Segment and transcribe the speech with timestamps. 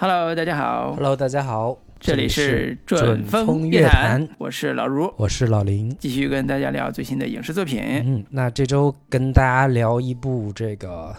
[0.00, 0.94] Hello，大家好。
[0.94, 7.82] Hello，大家好，这里是准风乐坛，我是老卢，我是老林，继续跟大家聊最新的影视作品。
[8.06, 11.12] 嗯，那这周跟大家聊一部这个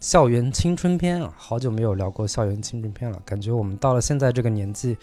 [0.00, 4.96] 校园青春片啊，好久没有聊过校园青春片了，感觉我们到了现在这个年纪，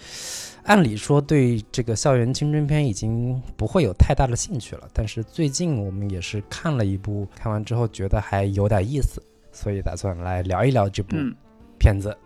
[0.64, 11.32] 按理说对这个校园青春片已经不会有太大的兴趣了，但是最近我们也是看了一部，看完之后觉得还有点意思，所以打算来聊一聊这部嗯
[11.78, 12.18] 片子。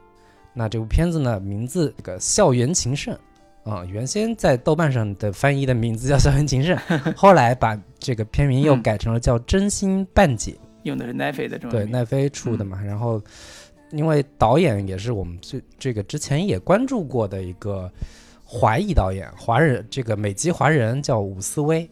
[0.55, 3.13] 那这部片子呢，名字这个《校园情圣》
[3.69, 6.77] 啊，原先在豆瓣上的翻译的名字叫《校园情圣》，
[7.17, 10.51] 后来把这个片名又嗯改成了叫《真心半解》，
[10.83, 12.81] 用的是奈飞的这种对，奈飞出的嘛。
[12.81, 13.21] 然后，
[13.91, 17.91] 因为导演也是我们最这个之前也关注过的一个
[18.45, 21.89] 华裔导演，华人这个美籍华人叫伍思薇。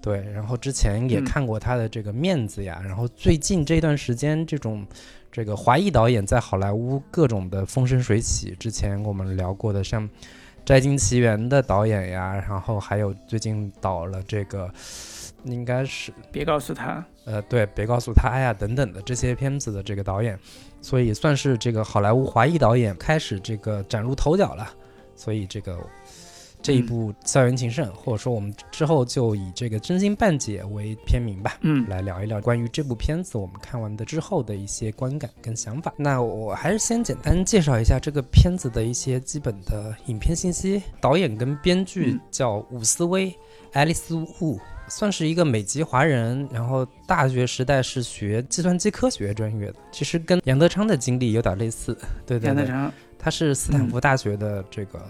[0.00, 4.86] 对，然后之前也嗯看过他的这个面子呀，然后最近这段时间这种
[5.30, 8.54] 这个华裔导演在好莱坞各种的风生水起。
[8.58, 10.08] 之前我们聊过的像
[10.64, 14.70] 《摘金奇缘》的导演呀，然后还有最近导了这个
[15.44, 20.38] 应该是别告诉他，呃，对，别告诉他呀，等等的这些片子的这个导演，
[20.80, 24.68] 所以算是这个好莱坞华裔导演开始这个崭露头角了。
[25.18, 25.78] 所以这个
[26.66, 35.94] 这一部《校园情圣》，或者说我们之后就以这个《真心半解》为片名吧，嗯来聊一聊关于这部片子我们看完的之后的一些观感跟想法。
[35.96, 40.82] 那我还是先简单介绍一下这个片子的一些基本的影片信息。
[41.00, 43.32] 导演跟编剧嗯叫伍思威、
[43.72, 44.58] 爱丽丝·伍，
[44.88, 51.96] 算是一个美籍华人，然后大学时代是学计算机科学专业的，其实跟杨德昌的经历有点类似。
[52.26, 55.00] 对对对，杨德昌，他是斯坦福大学的这个、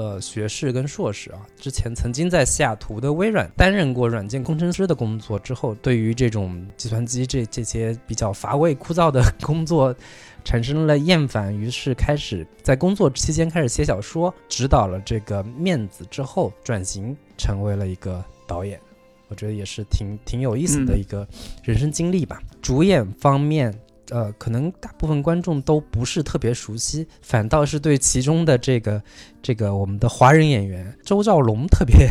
[0.00, 9.94] 呃学士跟硕士啊，之前曾经在西雅图的微软担任过软件工程师的工作，之后对于这种计算机这这些比较乏味枯燥的 工作
[10.42, 18.80] 产生了厌烦，于是开始在工作期间开始写小说，指导了这个面子之后转型成为了一个导演。
[19.28, 21.28] 我觉得也是挺挺有意思的嗯一个
[21.62, 22.40] 人生经历吧。
[22.62, 23.72] 主演方面，
[24.10, 29.02] 呃，可能大部分观众都不是特别熟悉，反倒是对其中的这个
[29.42, 32.08] 这个我们的华人演员周兆龙特别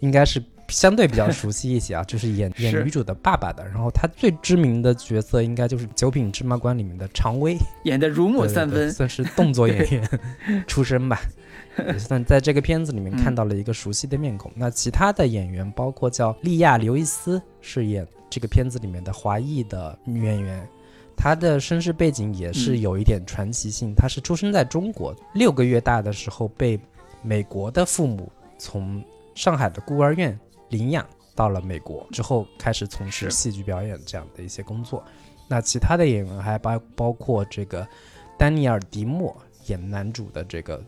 [0.00, 3.64] 应该是相对比较熟悉一些啊，就是演演女主的爸爸的。
[3.68, 8.88] 然后他最知名的角色应该就是《九品芝麻官》里面的常威，演的如沐三分。
[8.88, 10.20] 对算是动作演员
[10.66, 11.20] 出身吧。
[11.86, 14.50] 也算在这个片子里面嗯看到了一个熟悉的面孔。
[14.56, 20.66] 那其他的演员包括叫莉亚·刘易斯，是演这个片子里面的华裔的女演员。
[21.16, 23.94] 她的身世背景也是嗯有一点传奇性。
[23.94, 26.78] 他是出生在中国，六个月大的时候被
[27.22, 29.02] 美国的父母从
[29.34, 30.38] 上海的孤儿院
[30.68, 35.02] 领养到了美国，之后开始从事戏剧表演这样的一些工作。
[35.48, 37.86] 那其他的演员还包包括这个
[38.38, 40.82] 丹尼尔·迪莫演男主的这个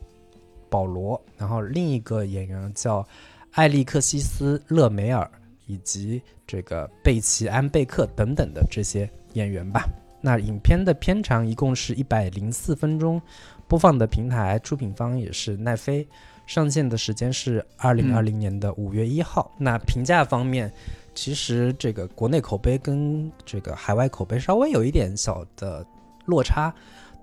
[0.68, 3.06] 保罗，然后另一个演员叫
[3.52, 5.28] 艾利克西斯·勒梅尔，
[5.66, 9.88] 以及这个贝奇·安贝克等等的这些演员吧。
[10.20, 13.20] 那影片的片长一共是一百零四分钟，
[13.66, 16.06] 播放的平台出品方也是奈飞，
[16.46, 19.50] 上线的时间是二零二零年的五月一号。
[19.58, 20.72] 那评价方面，
[21.14, 25.86] 其实这个国内口碑跟这个海外口碑稍微有一点小的
[26.26, 26.74] 落差。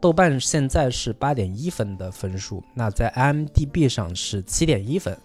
[0.01, 5.17] 豆瓣现在是八点一分的分数，那在 IMDB 上是七点一分。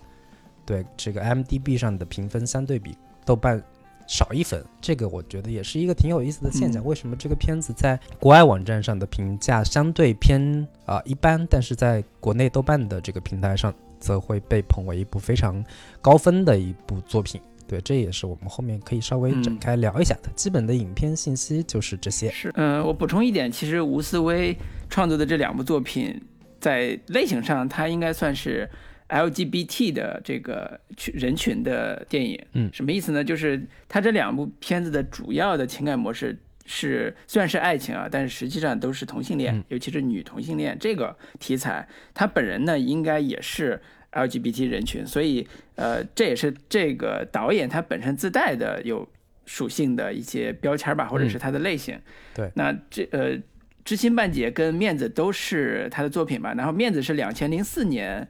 [0.65, 3.63] 对，这个 IMDB 上的评分相对比豆瓣
[4.11, 6.83] 少一分，这个我觉得也是一个挺有意思的现象。
[6.83, 15.65] 嗯为什么这个片子在国外网站上的评价相对偏啊、一般，但是在国内豆瓣的这个平台上则会被捧为一部非常
[16.03, 17.41] 高分的一部作品？
[17.69, 20.31] 对，这也是我们后面可以稍微展嗯开聊一下的。
[20.35, 22.29] 基本的影片信息就是这些。
[22.33, 24.57] 是，嗯、我补充一点，其实吴思威
[24.89, 26.21] 创作的这两部作品，
[26.59, 28.69] 在类型上，它应该算是
[29.11, 32.41] LGBT 的这个群人群的电影。
[32.53, 33.23] 嗯什么意思呢？
[33.23, 41.87] 就是它这两部片子的主要的情感模式是，虽然是爱情啊，但是实际上都是同性恋，嗯尤其是女同性恋这个题材。
[42.15, 43.81] 他本人呢，应该也是
[44.13, 49.09] LGBT 人群，所以呃，这也是这个导演他本身自带的有
[49.47, 51.99] 属性的一些标签吧，或者是他的类型。
[52.35, 53.37] 对那这呃，
[53.85, 58.29] 《知心半解》跟《面子》都是他的作品吧，然后《面子》是两千零四年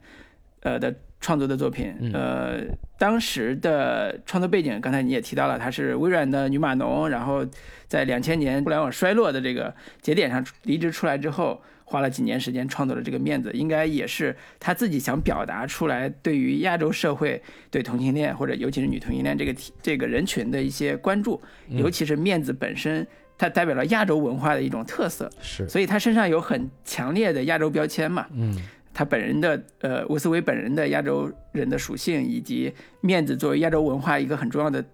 [0.60, 2.12] 呃的创作的作品，嗯。
[2.12, 7.46] 呃，当时的创作背景，刚才你也提到了，她是微软的女码农，然后
[7.86, 21.78] 在两千年互联网衰落的这个节点上离职出来之后，花了几年时间创作了这个面子，应该也是她自己想表达出来对于亚洲社会对同性恋或者尤其是女同性恋这个题这个人群的一些关注，嗯。
[21.78, 23.06] 尤其是面子本身
[23.36, 28.26] 它代表了亚洲文化的一种特色，是，所以他身上有很强烈的亚洲标签嘛。
[28.32, 28.54] 嗯，
[29.00, 32.70] 他本人的呃，乌斯威本人的亚洲人的属性，以及
[33.00, 34.84] 面子作为亚洲文化一个很重要的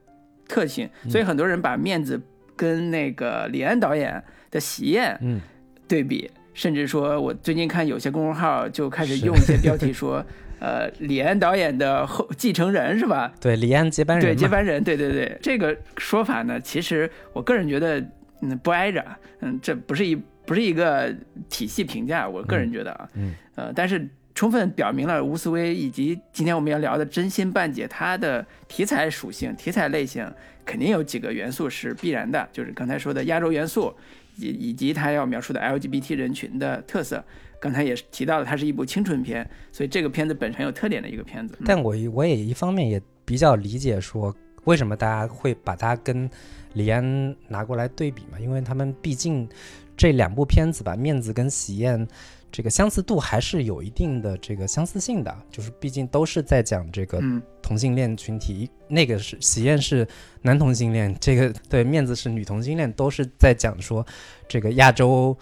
[0.46, 2.22] 特性，所以很多人把面子
[2.54, 5.40] 跟那个李安导演的《喜宴》嗯。
[5.88, 10.24] 对比，甚至说我最近看有些公众号就开始用一些 标题说，
[10.60, 13.32] 呃，李安导演的后继承人是吧？
[13.40, 18.00] 对，李安接班人对，接班人，对对对，这个说法呢，其实我个人觉得，
[18.40, 19.04] 嗯，不挨着，
[19.40, 21.14] 嗯，这不是一不是一个
[21.48, 30.30] 体系评价，我个人觉得啊，嗯，呃，但是充分表明了吴思威以及今天我们要聊的真心半解，它的题材属性、题材类型
[30.64, 33.94] 肯定有几个元素是必然的，就是刚才说的亚洲元素，
[34.36, 37.24] 以以及它要描述的 LGBT 人群的特色。
[37.58, 41.56] 刚才也提到了，它是一部青春片，所以这个片子本身有特点的一个片子。
[41.58, 44.32] 嗯但我我也一方面也比较理解说，
[44.64, 46.28] 为什么大家会把它跟
[46.74, 48.38] 李安拿过来对比嘛？
[48.38, 49.48] 因为他们毕竟
[49.96, 52.06] 这两部片子吧，《面子》跟《喜宴》
[52.52, 60.06] 这个相似度还是有一定的这个相似性的，就是毕竟都是在讲这个嗯，同性恋群体，那个是《喜宴》是
[60.42, 64.06] 男同性恋，这个 对《面子》是女同性恋，都是在讲说
[64.48, 65.36] 这个亚洲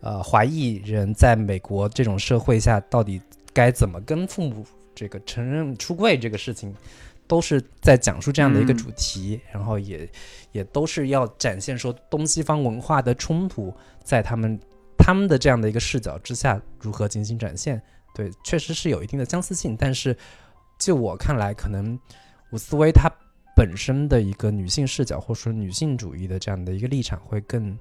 [0.00, 3.20] 呃华裔人在美国这种社会下到底
[3.52, 4.64] 该怎么跟父母
[4.94, 6.72] 这个承认出柜这个事情，
[7.26, 8.76] 都是在讲述这样的一个嗯。
[8.76, 10.08] 主题，然后也
[10.52, 14.58] 也都是要展现说东西方文化的冲突在他们
[14.96, 17.80] 他们的这样的一个视角之下如何进行展现。
[18.12, 20.16] 对，确实是有一定的相似性，但是
[20.78, 21.98] 就我看来，可能
[22.50, 23.08] 伍思薇她
[23.54, 27.78] 本身的一个女性视角，或者说女性主义的这样的一个立场会更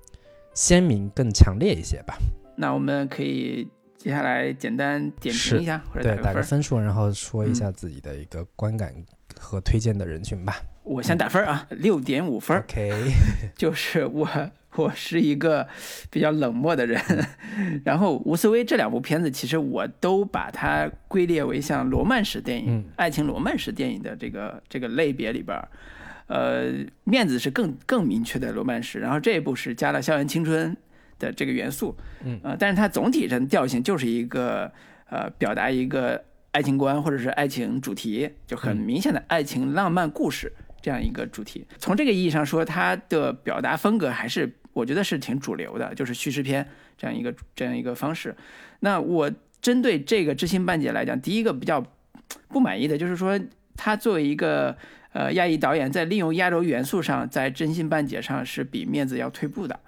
[0.53, 2.15] 鲜明、更强烈一些吧。
[2.55, 3.67] 那我们可以
[3.97, 8.93] 接下来简单点评一下，或者对，打个分数，然后说一嗯下自己的一个观感
[9.39, 10.61] 和推荐的人群吧。
[10.89, 12.63] 我先打分啊，六点五分
[13.55, 14.27] 就是我
[14.75, 15.67] 我是一个
[16.09, 16.99] 比较冷漠的人，
[17.85, 22.83] 然后吴思威这两部片子，其实我都把它归列为像罗曼史电影、嗯。
[22.95, 25.67] 爱情罗曼史电影的这个这个类别里边儿。
[26.25, 26.71] 呃，
[27.03, 30.75] 面子是更更明确的罗曼史，然后这一部是加了校园青春
[31.19, 32.39] 的这个元素，嗯。
[32.43, 34.71] 呃，但是它总体上调性就是一个
[35.09, 38.81] 呃表达一个爱情观或者是爱情主题，就很嗯。
[38.81, 41.65] 明显的爱情浪漫故事这样一个主题。
[41.77, 46.67] 从这个意义上说，它的表达风格还是我觉得是挺主流的，就是叙事片
[46.97, 48.35] 这样一个这样一个方式。
[48.79, 49.31] 那我
[49.61, 51.85] 针对这个知心半解来讲，第一个比较
[52.47, 53.39] 不满意的就是说，
[53.75, 54.75] 他作为一个
[55.13, 59.79] 呃亚裔导演，在利用亚洲元素上，在真心半解上是比面子要退步的。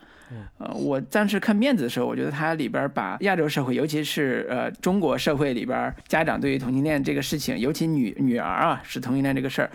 [0.59, 9.69] 呃，我当时看面子的时候，我觉得它里边把亚洲社会，尤其是呃中国社会里边家长对于同性恋这个事情，尤其女女儿啊是同性恋这个事儿，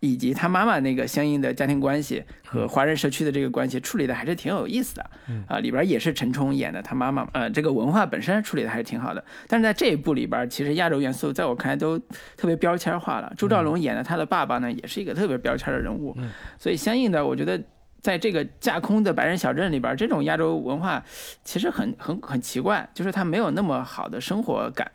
[0.00, 5.10] 以及他妈妈那个相应的家庭关系和华人社区的这个关系处理的还是挺有意思的。
[5.46, 9.24] 啊、里边也是陈冲演的他妈妈，呃，这个文化本身处理的还是挺好的。
[9.46, 11.98] 但是在这一部里边，其实亚洲元素在我看来都
[12.36, 13.32] 特别标签化了。
[13.36, 16.16] 朱兆龙演的他的爸爸呢，也是一个特别标签的人物，
[16.58, 17.62] 所以相应的，我觉得。
[18.02, 21.04] 在这个架空的白人小镇里边，这种亚洲文化
[21.44, 24.90] 其实很很很奇怪，就是它没有那么好的生活感。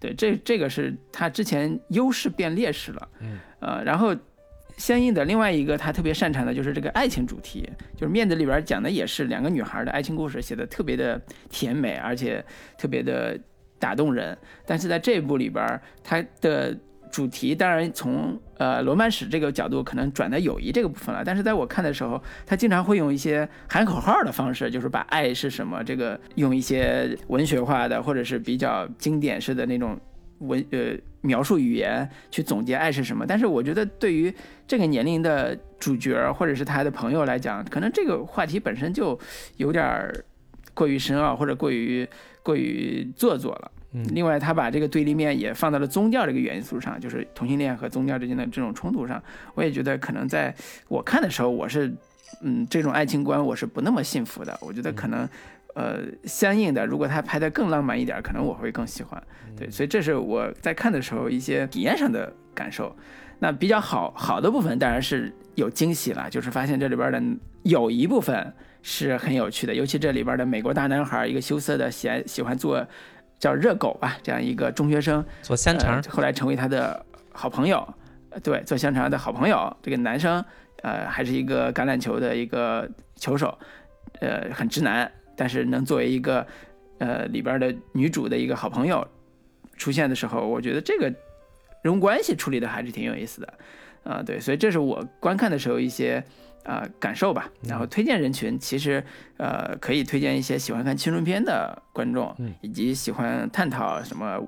[0.00, 3.08] 对，这这个是他之前优势变劣势了。
[3.20, 4.12] 嗯，呃，然后
[4.78, 11.20] 相应的另外一个他特别擅长的就是这个爱情主题，就是面子里边讲的也是两个女孩的爱情故事，写的特别的
[11.50, 12.42] 甜美，而且
[12.78, 13.38] 特别的
[13.78, 14.38] 打动人。
[14.64, 16.74] 但是在这一部里边，它的
[17.10, 29.98] 主题当然从呃罗曼史这个角度可能转到友谊这个部分了，但是在我看的时候，他经常会用一些喊口号的方式，就是把爱是什么这个用一些文学化的或者是比较经典式的那种
[30.38, 33.26] 文呃描述语言去总结爱是什么。
[33.26, 34.32] 但是我觉得对于
[34.66, 39.18] 这个年龄的主角或者是他的朋友来讲，可能这个话题本身就
[39.56, 40.24] 有点儿
[40.74, 42.08] 过于深奥或者过于
[42.42, 43.70] 过于做作了。
[43.92, 49.20] 嗯另外，他把这个对立面也放到了宗教这个元素上，就是同性恋和宗教之间的这种冲突上。
[49.54, 50.54] 我也觉得可能在
[50.88, 51.90] 我看的时候，我是
[52.42, 54.54] 嗯这种爱情观我是不那么信服的。
[54.60, 55.26] 我觉得可能
[55.78, 59.22] 呃相应的，如果他拍的更浪漫一点，可能我会更喜欢。
[59.56, 62.94] 对，所以这是我在看的时候一些体验上的感受。
[63.38, 67.22] 那比较好好的部分当然是有惊喜了，就是发现这里边的
[67.62, 72.84] 有一部分是很有趣的，尤其这里边的美国大男孩，一个羞涩的喜爱喜欢做
[73.38, 77.86] 叫热狗吧这样一个中学生，做香肠呃，后来成为他的好朋友，
[78.30, 79.76] 呃对，做香肠的好朋友。
[79.80, 80.44] 这个男生，
[80.82, 83.56] 呃，还是一个橄榄球的一个球手，
[84.20, 85.08] 呃，很直男，
[85.38, 86.44] 但是能作为一个
[86.98, 89.06] 呃里边的女主的一个好朋友
[89.76, 91.14] 出现的时候，我觉得这个
[91.84, 93.54] 人物关系处理的还是挺有意思的，
[94.02, 96.22] 啊、对，所以这是我观看的时候一些
[96.64, 97.48] 呃感受吧。
[97.62, 99.02] 然后推荐人群其实
[99.36, 104.44] 呃可以推荐一些喜欢看青春片的观众，以及喜欢探讨什么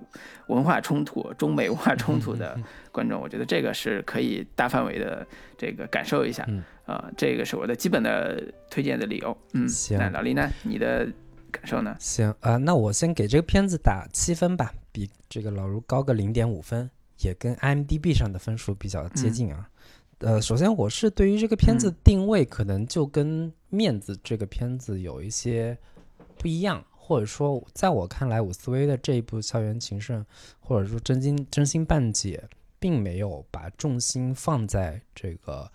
[0.49, 2.59] 文化冲突、中美文化冲突的
[2.91, 3.21] 观众。
[3.21, 5.25] 我觉得这个是可以大范围的
[5.57, 6.45] 这个感受一下。
[6.91, 9.37] 啊，这个是我的基本的推荐的理由。
[9.53, 9.97] 嗯，行。
[9.97, 10.51] 那老李呢？
[10.65, 11.07] 你的
[11.53, 11.97] 感受呢？
[12.01, 19.71] 行啊，那我先给这个片子打七分吧，比这个老卢高个零点五分，也跟 IMDB 上的分数比较接近啊。
[20.19, 25.79] 呃，首先我是对于这个片子定位，可能就跟《面子》这个片子有一些
[26.37, 30.21] 不一样，或者说，在我看来，伍思薇的这一部《校园情圣》，
[30.59, 32.43] 或者说《真心真心半解》，
[32.79, 35.71] 并没有把重心放在这个。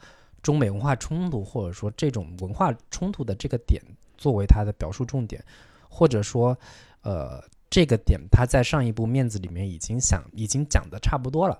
[0.45, 3.81] 中美文化冲突，或者说这种文化冲突的这个点
[4.15, 5.43] 作为它的表述重点，
[5.89, 6.55] 或者说，
[7.01, 11.59] 呃，这个点他在上一部《面子》里面已经想已经讲的差不多了，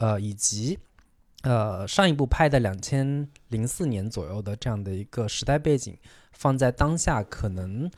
[0.00, 0.76] 呃，以及
[1.42, 5.96] 呃上一部拍的两千零四年左右的这样的一个时代背景，
[6.32, 7.88] 放在当下可能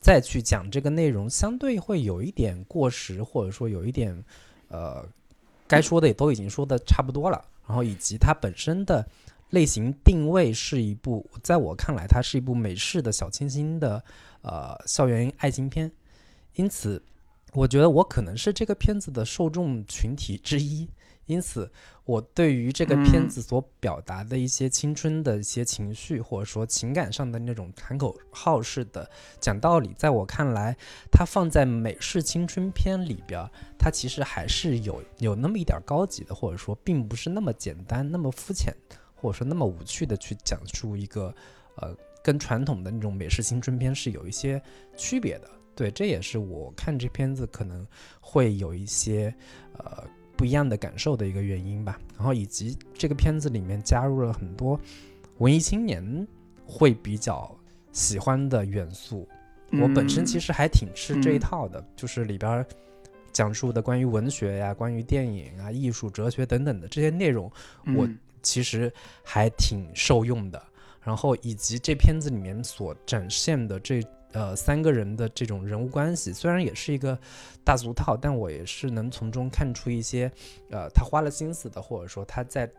[0.00, 4.24] 再去讲这个内容，相对会有一点过时，或者说有一点
[4.66, 5.06] 呃
[5.68, 9.06] 该说的也都已经说的差不多了，然后以及它本身的。
[9.50, 14.04] 类型定位是一部，在我看来，它是一部美式的小清新的
[14.42, 15.90] 呃校园爱情片，
[16.54, 17.02] 因此，
[17.54, 20.86] 我觉得我可能是这个片子的受众群体之一，
[21.24, 21.70] 因此，
[22.04, 30.76] 我对于这个片子所表达的一些青春的一些情绪，或者说情感上的那种喊口号式的讲道理，在我看来，
[31.10, 33.42] 它放在美式青春片里边，
[33.78, 38.74] 它其实还是有有那么一点高级的，或者说并不是那么简单、那么肤浅。
[39.20, 41.34] 或者说那么无趣的去讲述一个，
[41.76, 44.62] 呃，跟传统的那种美式青春片是有一些
[44.96, 45.50] 区别的。
[45.74, 47.86] 对，这也是我看这片子可能
[48.20, 49.32] 会有一些
[49.76, 50.04] 呃
[50.36, 52.00] 不一样的感受的一个原因吧。
[52.16, 54.80] 然后以及这个片子里面加入了很多
[55.38, 56.26] 文艺青年
[56.66, 57.56] 会比较
[57.92, 59.28] 喜欢的元素。
[59.72, 62.66] 我本身其实还挺吃这一套的，就是里边
[63.32, 67.50] 讲述的关于文学呀、关于电影啊、艺术、哲学等等的这些内容，
[67.96, 68.08] 我。
[68.42, 68.92] 其实
[69.24, 70.62] 还挺受用的，
[71.02, 74.02] 然后以及这片子里面所展现的这
[74.32, 77.18] 呃三个人的这种人物关系，虽然也是一个
[77.64, 80.30] 大俗套，但我也是能从中看出一些
[80.70, 82.70] 呃他花了心思的，或者说他在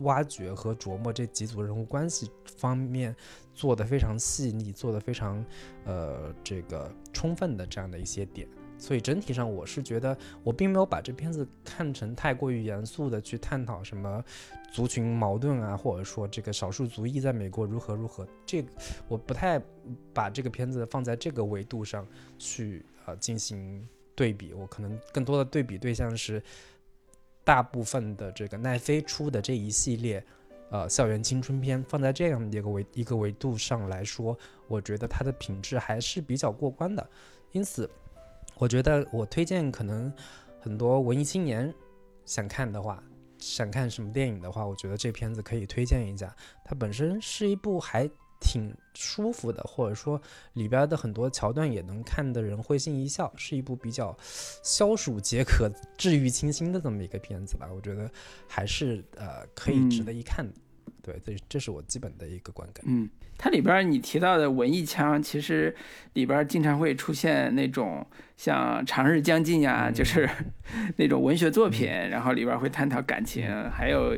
[0.00, 3.14] 挖掘和琢磨这几组人物关系方面
[3.54, 5.44] 做的非常细腻，做的非常
[5.84, 8.48] 呃这个充分的这样的一些点。
[8.76, 14.22] 所以整体上，我是觉得我并没有把这片子看成太过于严肃的去探讨什么
[14.74, 18.26] 族群矛盾啊，或者说这个少数族裔在美国如何如何。
[18.44, 18.64] 这
[19.06, 19.62] 我不太
[20.12, 22.04] 把这个片子放在这个维度上
[22.38, 24.52] 去呃进行对比。
[24.52, 26.42] 我可能更多的对比对象是
[27.44, 30.20] 大部分的这个奈飞出的这一系列
[30.70, 37.08] 呃校园青春片，放在这样的一个维一个维度上来说，我觉得它的品质还是比较过关的。
[37.52, 37.88] 因此。
[38.56, 40.12] 我觉得我推荐可能
[40.60, 41.74] 很多文艺青年
[42.24, 43.02] 想看的话，
[43.44, 46.34] 想看什么电影的话，我觉得这片子可以推荐一下。
[46.64, 48.08] 它本身是一部还
[48.40, 50.20] 挺舒服的，或者说
[50.54, 54.16] 里边的很多桥段也能看的人会心一笑，是一部比较
[54.62, 57.68] 消暑解渴、治愈清新的这么一个片子吧。
[57.70, 58.10] 我觉得
[58.48, 60.54] 还是呃可以值得一看的。
[61.02, 62.82] 对，这这是我基本的一个观感。
[62.88, 65.74] 嗯，它里边你提到的文艺腔，其实
[66.14, 70.28] 里边经常会出现那种像《长日将近》呀，就是
[70.96, 74.16] 那种文学作品，然后里边会探讨感情，还有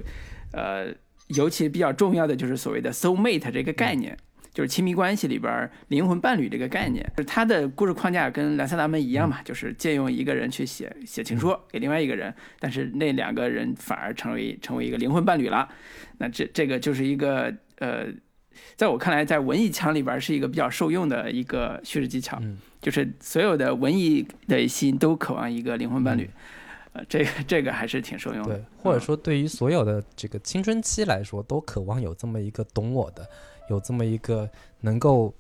[0.53, 0.95] 呃，
[1.29, 4.17] 尤其比较重要的就是所谓的 soul mate 这个概念。
[4.55, 15.69] 就是亲密关系里边灵魂伴侣这个概念，就是它的故事框架跟蓝色大门一样嘛，就是借用一个人去写写情书给另外一个人，但是那两个人反而成为成为一个灵魂伴侣了。
[16.17, 18.07] 那这这个就是一个呃，
[18.77, 26.31] 在我看来，在文艺腔里边是一个比较受用的一个叙事技巧，嗯就是所有的文艺的心都渴望一个灵魂伴侣，
[26.93, 28.55] 呃，这个这个还是挺受用的。
[28.55, 33.29] 对，或者说对于所有的这个青春期来说，都渴望有这么一个懂我的。
[33.69, 34.49] 有这么一个
[34.81, 35.35] 能够，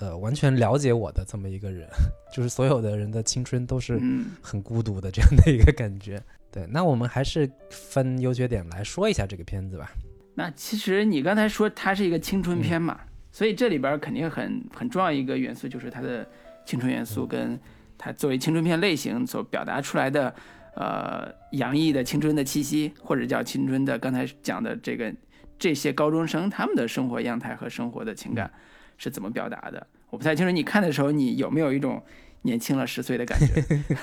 [0.00, 1.88] 呃，完全了解我的这么一个人，
[2.34, 4.00] 就是所有的人的青春都是
[4.42, 6.20] 很孤独的这样的一个感觉。
[6.50, 9.92] 对，那我们还是分优缺点来说一下这个片子吧。
[10.40, 12.98] 那其实你刚才说它是一个青春片嘛，
[13.30, 16.26] 所以这里边肯定很很重要一个元素就是它的
[16.64, 17.60] 青春元素，跟
[17.98, 20.34] 它作为青春片类型所表达出来的，
[20.74, 25.14] 呃，洋溢的青春的气息，或者叫青春的刚才讲的这个。
[25.58, 28.50] 这些高中生他们的生活样态和生活的情感
[28.96, 29.86] 是怎么表达的？
[30.08, 30.50] 我不太清楚。
[30.50, 32.02] 你看的时候，你有没有一种
[32.40, 33.62] 年轻了十岁的感觉？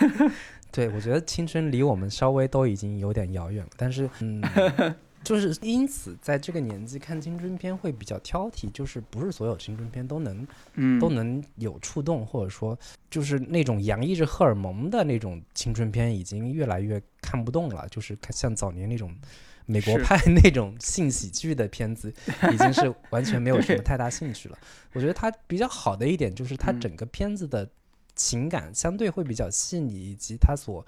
[0.71, 3.71] 对，我觉得青春离我们稍微都已经有点遥远了。
[3.75, 4.39] 但是，嗯，
[5.27, 12.77] 就是因此在这个年纪看青春片会比较挑剔，就是不是所有青春片都能嗯，都能有触动，或者说
[13.09, 17.87] 就是那种洋溢着荷尔蒙的那种青春片，已经越来越看不动了。
[17.89, 19.13] 就是看像早年那种
[19.65, 22.13] 美国派 那种性喜剧的片子，
[22.53, 24.57] 已经是完全没有什么太大兴趣了。
[24.93, 27.69] 我觉得它比较好的一点就是它嗯整个片子的
[28.17, 30.85] 情感相对会比较细腻，以及他所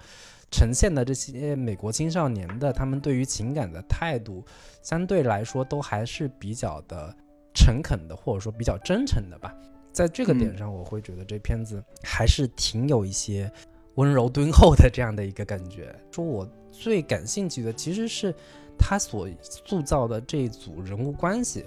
[0.50, 4.44] 呈现的这些美国青少年的他们对于情感的态度，
[4.82, 7.16] 相对来说都还是比较的
[7.54, 9.54] 诚恳的，或者说比较真诚的吧。
[9.92, 13.50] 在这个点嗯上，我会觉得这片子还是挺有一些
[13.94, 15.94] 温柔敦厚的这样的一个感觉。
[16.12, 18.34] 说我最感兴趣的其实是
[18.78, 21.64] 他所塑造的这一组人物关系，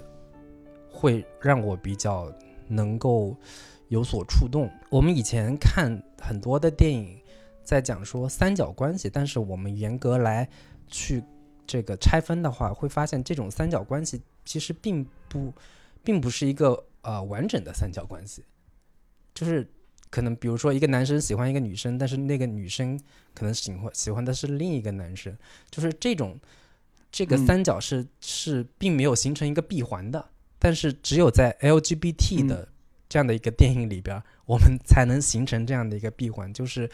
[0.90, 2.32] 会让我比较
[2.66, 3.36] 能够
[3.94, 4.68] 有所触动。
[4.90, 7.16] 我们以前看很多的电影，
[7.62, 10.48] 在讲说三角关系，但是我们严格来
[10.88, 11.22] 去
[11.64, 15.54] 这个拆分的话，会发现这种三角关系其实并不，
[16.02, 18.44] 并不是一个呃完整的三角关系，
[19.32, 19.64] 就是
[20.10, 22.98] 可能比如说一个男生喜欢一个女生，但是那个女生
[23.32, 25.36] 可能喜欢喜欢的是另一个男生，
[25.70, 26.36] 就是这种
[27.12, 27.46] 这个嗯。
[27.46, 32.68] 三角是、是并没有形成一个闭环的，但是只有在 LGBT 嗯的
[33.08, 36.88] 这样的一个电影里边儿，我们才能形成这样的一个闭环，就是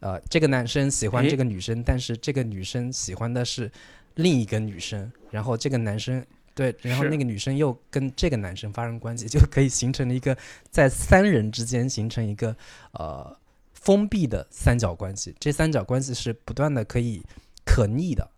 [0.00, 3.70] 呃这个男生喜欢这个女生，但是这个女生喜欢的是
[4.14, 6.24] 另一个女生，然后这个男生。
[6.56, 10.38] 对，然后那个女生又跟这个男生发生关系，就可以形成了一个
[10.70, 12.56] 在三人之间形成一个
[12.92, 13.36] 呃
[13.72, 15.34] 封闭的三角关系。
[15.40, 17.20] 这三角关系是不断的可以
[17.66, 18.30] 可逆的。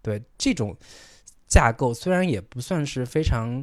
[0.00, 0.74] 对这种
[1.46, 3.62] 架构虽然也不算是非常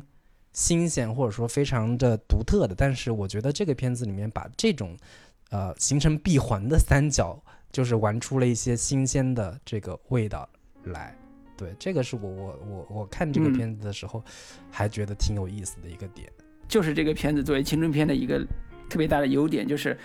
[0.53, 4.96] 新鲜或者说非常的独特的，但是我觉得这个片子里面把这种
[5.51, 7.41] 呃形成闭环的三角，
[7.72, 10.48] 就是玩出了一些新鲜的这个味道
[10.84, 11.15] 来。
[11.56, 14.24] 对，这个是我我我我看这个嗯片子的时候，
[14.72, 16.28] 还觉得挺有意思的一个点。
[16.67, 18.39] 就是这个片子作为青春片的一个
[18.89, 19.97] 特别大的优点，就是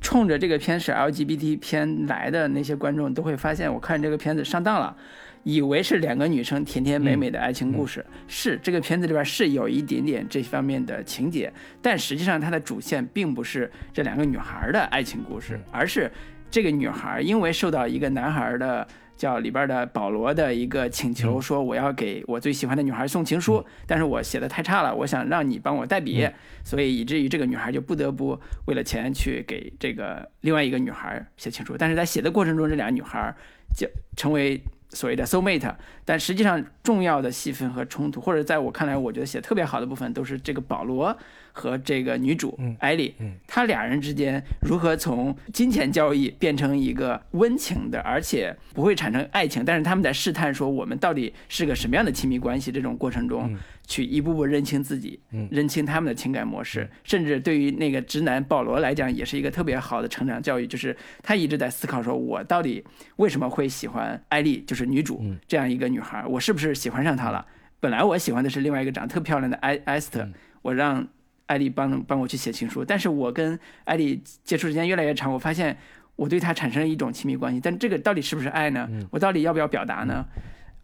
[0.00, 4.96] 冲着这个片是 LGBT 片来的那些观众都会发现，我看这个片子上当了，
[5.44, 8.04] 以为是两个女生甜甜美美的爱情故事。
[8.26, 16.10] 是这个片子里边是有一点点这方面的情节，但实际上它的主线并不是这两个女孩的爱情故事，而是
[16.50, 18.86] 这个女孩因为受到一个男孩的。
[19.16, 26.28] 叫里边的保罗的一个请求，说我要给我最喜欢的女孩送情书，但是我写的太差了，我想让你帮我代笔，
[26.64, 31.76] 所以以至于这个女孩就不得不为了钱去给这个另外一个女孩写情书。
[31.78, 33.32] 但是在写的过程中，这俩女孩
[33.76, 41.16] 就成为所谓的 soul mate，但实际上重要的戏份和冲突，或者在我看来，我觉得写得特别好的部分，都是这个保罗
[41.52, 52.70] 和这个女主嗯艾莉，嗯他俩人之间如何从金钱交易变成一个温情的，而且不会产生爱情，但是他们在试探说我们到底是个什么样的亲密关系。
[52.70, 60.66] 这种过程中嗯，去一步步认清自己，嗯认清他们的情感模式，甚至对于那个直男保罗来讲，也是一个特别好的成长教育。
[60.66, 62.82] 就是他一直在思考说，我到底
[63.16, 67.46] 为什么会喜欢艾丽，就是女主嗯这样一个女孩，我是不是喜欢上她了？
[67.80, 71.06] 本来我喜欢的是另外一个长得特漂亮的艾艾斯特，嗯我让
[71.46, 75.76] 艾丽帮帮我去写情书，但是我跟艾丽接触时间越来越长，我发现
[76.16, 78.88] 我对她产生了一种亲密关系，但这个到底是不是爱呢？
[79.10, 80.24] 我到底要不要表达呢？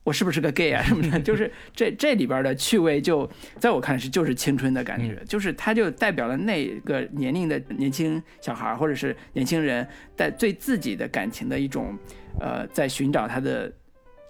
[0.02, 1.20] 我是不是个 gay 啊 什么的？
[1.20, 9.86] 就是这这里边的趣味就，在我看来是就是青春的感觉，就是它就代表了那个年龄的年轻小孩儿或者是年轻人
[10.16, 11.96] 在对自己的感情的一种，
[12.40, 13.72] 呃，在寻找它的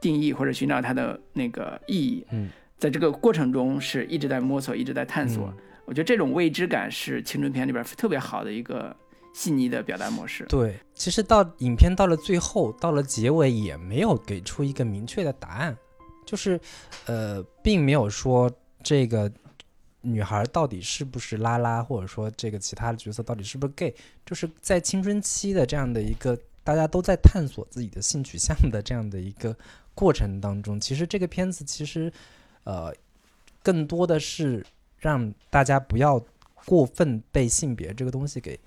[0.01, 2.27] 定义或者寻找它的那个意义。
[2.31, 5.47] 嗯，在这个过程中是一直在摸索，一直在探索。
[5.57, 8.95] 嗯我觉得这种未知感是青春片里边特别好的一个
[9.33, 10.45] 细腻的表达模式。
[10.49, 15.77] 对，其实到影片到了最后，到了结尾也没有给出一个明确的答案，
[16.27, 16.61] 就是
[17.07, 18.51] 呃，并没有说
[18.83, 19.31] 这个
[20.01, 29.57] 女孩到底是不是拉拉，或者说这个其他的角色到底是不是 gay，就是在青春期的这样的一个大家都在探索自己的性取向的这样的一个
[29.95, 32.13] 过程当中，其实这个片子其实
[32.65, 32.95] 呃
[33.63, 34.65] 更多的是
[34.99, 36.23] 让大家不要
[36.65, 38.59] 过分被性别这个东西给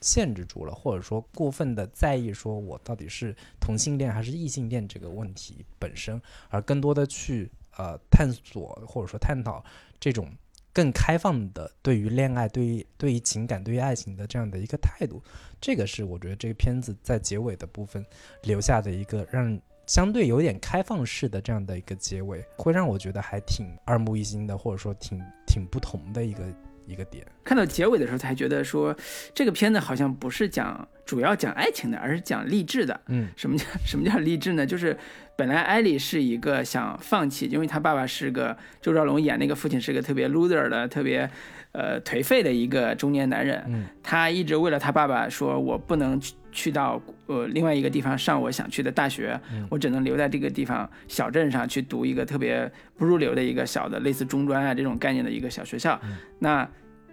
[0.00, 9.64] 限制住了，或者说过分的在意说我到底是同性恋还是异性恋这个问题本身，而更多的去呃探索或者说探讨
[9.98, 10.30] 这种
[10.72, 15.22] 更开放的对于恋爱、对于对于情感、对于爱情的这样的一个态度，
[15.60, 18.04] 这个是我觉得这个片子在结尾的部分
[18.42, 26.44] 留下的一个让相对有点开放式的这样的一个结尾，会让我觉得还挺耳目一新的，或者说挺挺不同的一个
[26.86, 27.24] 一个点。
[27.44, 28.96] 看到结尾的时候，才觉得说
[29.34, 33.00] 这个片子好像不是讲主要讲爱情的，而是讲励志的。
[33.08, 34.64] 嗯，什么叫 什么叫励志呢？
[34.66, 34.96] 就是
[35.36, 41.28] 本来艾莉是一个想放弃，因为他爸爸是个周兆龙演那个父亲是个特别 loser 的、特别
[41.72, 43.62] 呃颓废的一个中年男人。
[43.68, 46.20] 嗯，他一直为了他爸爸说，我不能
[46.56, 49.38] 去去到呃另外一个地方上我想去的大学，
[49.68, 56.00] 我只能留在这个地方小镇上去读一个特别不入流的一个小的类似中专啊这种概念的一个小学校。
[56.38, 56.68] 那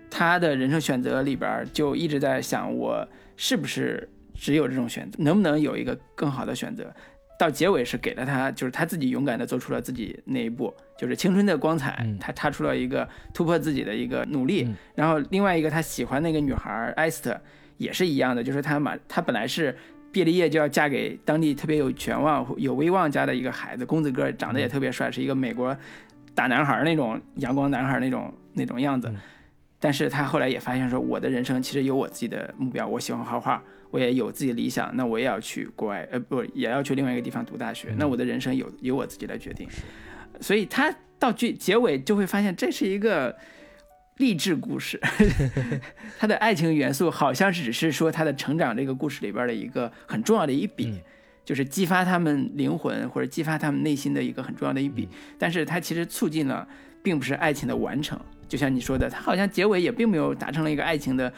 [0.10, 6.92] 他的人生选择里边就一直在想，我是不是只有这种选择，能不能有一个更好的选择？
[7.38, 14.64] 到结尾是给了他，就是他自己勇敢的做出了自己那一步，就是青春的光彩，嗯他踏出了一个突破自己的一个努力。
[14.64, 17.40] 嗯然后另外一个他喜欢那个女孩艾斯特
[17.78, 19.76] 也是一样的，就是他马他本来是
[20.12, 25.76] 毕了业就要嫁给当地特别有权望、有威望家的一个孩子，公子哥长得也特别帅，是一个美国
[26.36, 29.08] 大男孩那种阳光男孩那种那种样子。
[29.10, 29.16] 嗯
[29.86, 39.68] 但是他后来也发现说，我的人生其实有我自己的目标，我喜欢画画，我也有自己的理想，那我也要去国外，呃，不，也要去另外一个地方读大学，嗯那我的人生有由我自己来决定。
[40.40, 43.36] 所以他到结结尾就会发现，这是一个
[44.18, 45.00] 励志故事，
[46.20, 50.88] 他的爱情元素好像是只是说他的成长这个故事里边的一个很重要的一笔。
[50.88, 51.00] 嗯
[51.46, 56.66] 就是激发他们灵魂或者激发他们内心的一个很重要的一笔，嗯但是它其实促进了，
[57.04, 58.18] 并不是爱情的完成。
[58.48, 61.34] 就像你说的，他好像结尾也并没有达成了一个爱情的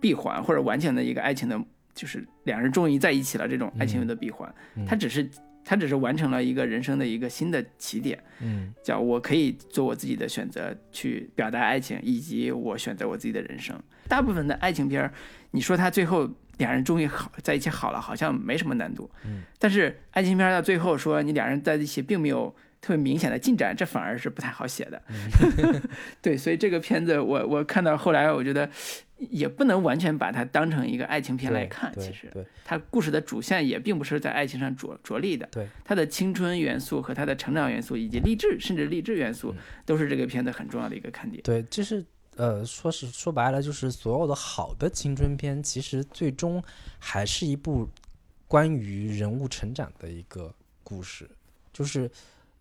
[0.00, 1.62] 闭环，或者完全的一个爱情的，
[1.94, 4.50] 就是两人终于在一起了这种爱情的闭环。
[4.74, 5.28] 嗯他只是
[5.64, 13.78] 他只是完成了一个人生的一个新的起点，嗯叫我可以做我自己的选择去表达爱情，以及我选择我自己的人生。
[14.08, 15.12] 大部分的爱情片儿，
[15.52, 19.10] 你说他最后两人终于好在一起好了，好像没什么难度。
[19.24, 25.00] 嗯，但是爱情片儿到最后说你两人在一起并没有特别明显的进展，这反而是不太好写的。
[26.20, 28.68] 对，所以这个片子我我看到后来，我觉得
[29.30, 32.28] 也不能完全把它当成一个爱情片来看，其实。
[32.32, 39.54] 对它故事的主线也并不是在爱情上着着力的，对，它的青春元素和它的成长元素以及励志，甚至励志元素，
[39.84, 41.42] 都是这个片子很重要的一个看点。
[41.42, 42.04] 对，就是
[42.36, 46.62] 呃，说是说白了，就是所有的好的青春片，其实最终
[46.98, 47.88] 还是一部
[48.48, 51.28] 关于人物成长的一个故事。
[51.72, 52.10] 就是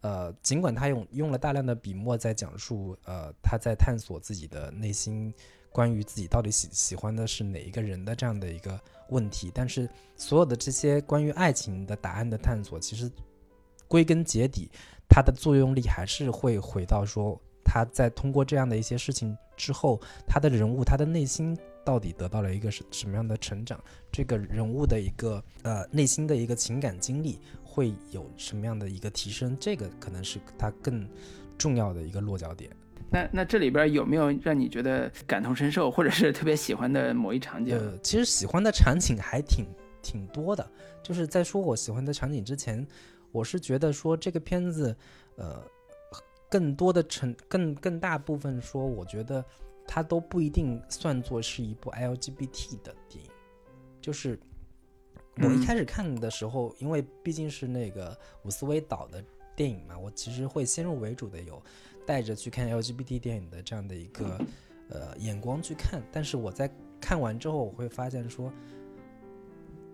[0.01, 5.33] 呃，尽管他用用了大量的笔墨在讲述，呃，他在探索自己的内心，
[5.71, 8.79] 关于自己到底喜喜欢的是哪一个人的这样的一个
[9.09, 13.09] 问题，但是所有的这些关于爱情的答案的探索，其实
[13.87, 14.69] 归根结底，
[15.09, 23.81] 它的作用力还是会回到说，他在通过这样的一些事情之后，他的人物，他的内心到底得到了一个什什么样的成长？
[24.11, 29.57] 这个人物的一个呃内心的一个情感经历会有什么样的一个提升？
[29.59, 31.07] 这个可能是他更
[31.57, 32.69] 重要的一个落脚点。
[33.13, 37.77] 那那这里边有没有让你觉得感同身受，或者是特别喜欢的某一场景？
[37.77, 39.67] 呃，其实喜欢的场景还挺
[40.01, 40.65] 挺多的。
[41.03, 42.87] 就是在说我喜欢的场景之前，
[43.33, 44.95] 我是觉得说这个片子，
[45.35, 45.61] 呃，
[46.49, 49.43] 更多的成更更大部分说，我觉得
[49.85, 53.29] 它都不一定算作是一部 LGBT 的电影。
[53.99, 54.39] 就是
[55.37, 59.21] 我一嗯开始看的时候，因为毕竟是那个伍思威导的
[59.53, 61.61] 电影嘛，我其实会先入为主的有
[62.05, 64.39] 带着去看 LGBT 电影的这样的一个
[64.89, 68.51] 呃眼光去看，但是我在看完之后，我会发现说，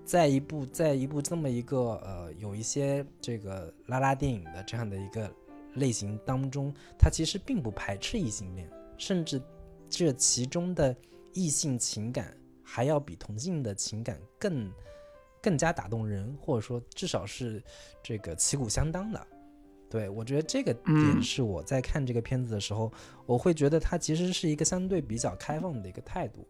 [0.04, 5.32] 在一部在一部这么一个呃有一些这个拉拉电影的这样的一个
[5.76, 9.42] 类型当中，它其实并不排斥异性恋，甚至
[9.90, 10.96] 这其中的
[11.34, 14.72] 异性情感还要比同性的情感更
[15.42, 17.64] 更加打动人，或者说至少是
[18.02, 19.28] 这个旗鼓相当的。
[19.90, 22.92] 对我觉得这个点嗯是我在看这个片子的时候，
[23.26, 26.46] 我会觉得它其实是一个相对比较开放的一个态度。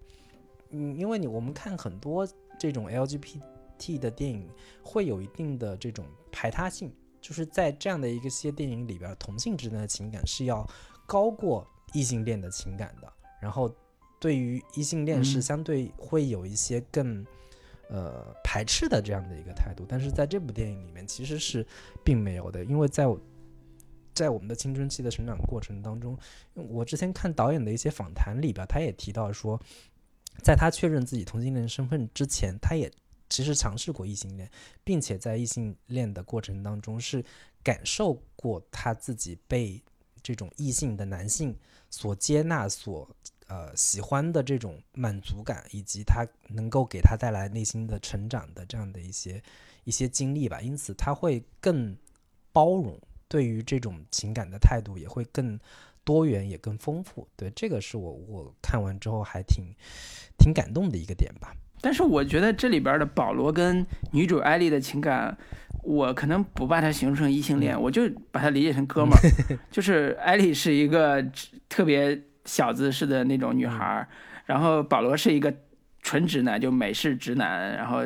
[0.71, 2.27] 嗯，因为你我们看很多
[2.59, 4.49] 这种 LGBT 的电影，
[4.81, 10.67] 会有一定的这种排他性，就是在这样的一个些电影里边，同性之间的情感是要
[11.05, 13.13] 高过异性恋的情感的。
[13.39, 13.73] 然后
[14.19, 17.23] 对于异性恋是嗯相对会有一些更、
[17.89, 21.65] 呃排斥的这样的一个态度，但是在这部电影里面其实是
[22.03, 23.19] 并没有的，因为在我
[24.13, 26.17] 在我们的青春期的成长过程当中，
[26.53, 29.61] 我之前看导演的一些访谈里边，他也提到说，
[30.43, 32.91] 在他确认自己同性恋身份之前，他也
[33.29, 34.49] 其实尝试过异性恋，
[34.83, 37.23] 并且在异性恋的过程当中是
[37.61, 39.81] 感受过他自己被
[40.23, 41.55] 这种异性的男性
[41.89, 43.07] 所接纳、所
[43.47, 49.41] 呃喜欢的这种满足感，以及他能够给他带来内心的成长的这样的一些
[49.83, 51.95] 一些经历吧，因此他会更
[52.51, 55.59] 包容，对于这种情感的态度也会更
[56.03, 57.27] 多元，也更丰富。
[57.35, 59.65] 对，这个是我我看完之后还挺
[60.37, 61.53] 挺感动的一个点吧。
[61.79, 65.37] 但是我觉得这里边的保罗跟女主艾丽的情感，
[65.83, 69.21] 我可能不把它形容成异性恋，我就把它理解成哥们儿。
[69.69, 71.23] 就是艾丽是一个
[71.69, 74.07] 特别小子似的那种女孩，
[74.47, 75.53] 然后保罗是一个
[76.01, 77.99] 纯直男，就美式直男，然后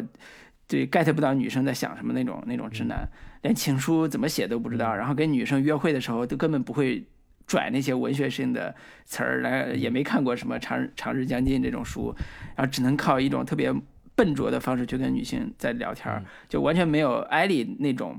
[0.68, 3.08] 对 get 不到女生在想什么那种那种直男，
[3.44, 7.08] 连情书怎么写都不知道，然后跟女生约会的时候都根本不会。
[7.48, 8.74] 拽那些文学性的
[9.04, 12.16] 词儿来，也没看过什么《长长日将近》这种书，
[12.56, 13.74] 然后只能靠一种特别
[14.16, 18.18] 笨拙的方式去跟女性在聊天，就完全没有艾莉那种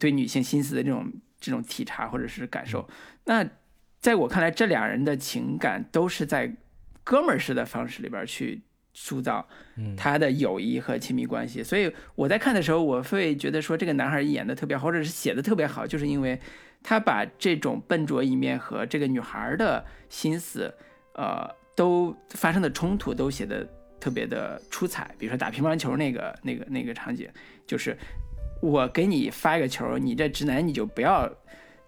[0.00, 2.88] 对女性心思的这种这种体察或者是感受。
[3.26, 3.46] 那
[4.02, 6.54] 在我看来，这俩人的情感都是在
[7.02, 8.60] 哥们儿式的方式里边去
[8.92, 9.48] 塑造
[9.96, 11.62] 他的友谊和亲密关系。
[11.62, 16.38] 所以我在看的时候，我会觉得说这个男孩演的特别好，或者是写的特别好，就是因为。
[16.84, 20.68] 他把这种笨拙一面和这个女孩的心思，
[21.14, 23.64] 呃，都发生的冲突都写的
[24.00, 25.14] 特别的出彩。
[25.16, 27.30] 比如说打乒乓球那个、那个、那个场景，
[27.68, 27.96] 就是
[28.60, 31.32] 我给你发一个球，你这直男你就不要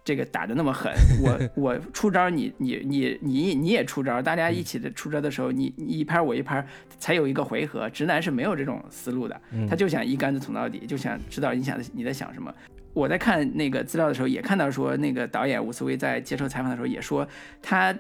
[0.05, 0.93] 这个打的那么狠。
[1.23, 6.65] 我我出招，你你你你你也出招，大家一起的出招的时候，你你一拍我一拍，
[6.99, 7.89] 才有一个回合。
[7.89, 12.55] 直男是没有这种思路的，他就想一竿子捅到底，就想知道你想你在想什么。
[12.93, 17.27] 我在看那个资料的时候，也看到说，那个导演吴思薇在接受采访的时候也说，
[17.61, 17.93] 他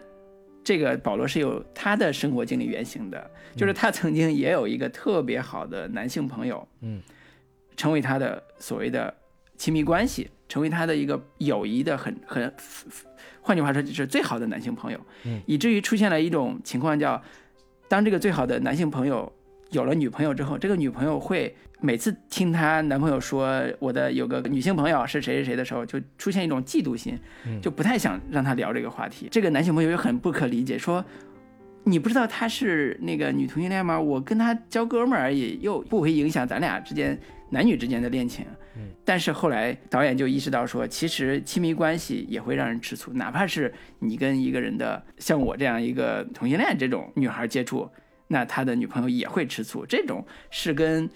[0.63, 7.03] 这个保罗是有他的生活经历原型的，就是他曾经也有一个特别好的男性朋友，嗯，
[7.77, 9.13] 成为他的所谓的
[9.57, 12.53] 亲密关系，成为他的一个友谊的很很，
[13.41, 17.23] 换句话说就是最好的男性朋友，嗯，以至于出现了一种情况叫，
[17.89, 19.33] 当这个最好的男性朋友
[19.71, 21.55] 有了女朋友之后，这个女朋友会。
[21.81, 27.19] 每次听她男朋友说我的有个女性朋友是谁谁谁的时候，就出现一种嫉妒心，
[27.61, 29.29] 就不太想让他聊这个话题。
[29.31, 31.05] 这个男性朋友又很不可理解，说
[31.83, 34.01] 你不知道她是那个女同性恋吗？
[34.01, 37.19] 我跟她交哥们儿而已，又不会影响咱俩之间
[37.51, 38.47] 男女之间的恋情。
[39.05, 47.89] 但是后来导演就意识到说，其实亲密关系也会让人吃醋，哪怕是你跟一个人的像我这样一个同性恋这种女孩接触，
[48.29, 49.85] 那他的女朋友也会吃醋。
[49.87, 51.09] 这种是跟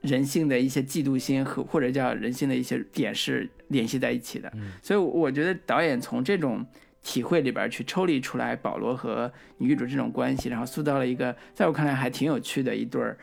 [0.00, 6.64] 人性的一些嫉妒心和或者叫人性的一些点是联系在一起的，所以我觉得导演从这种
[7.02, 13.16] 体会里边去抽离出来保罗和女主这种关系，然后塑造了一个在我看来还挺有趣的一对儿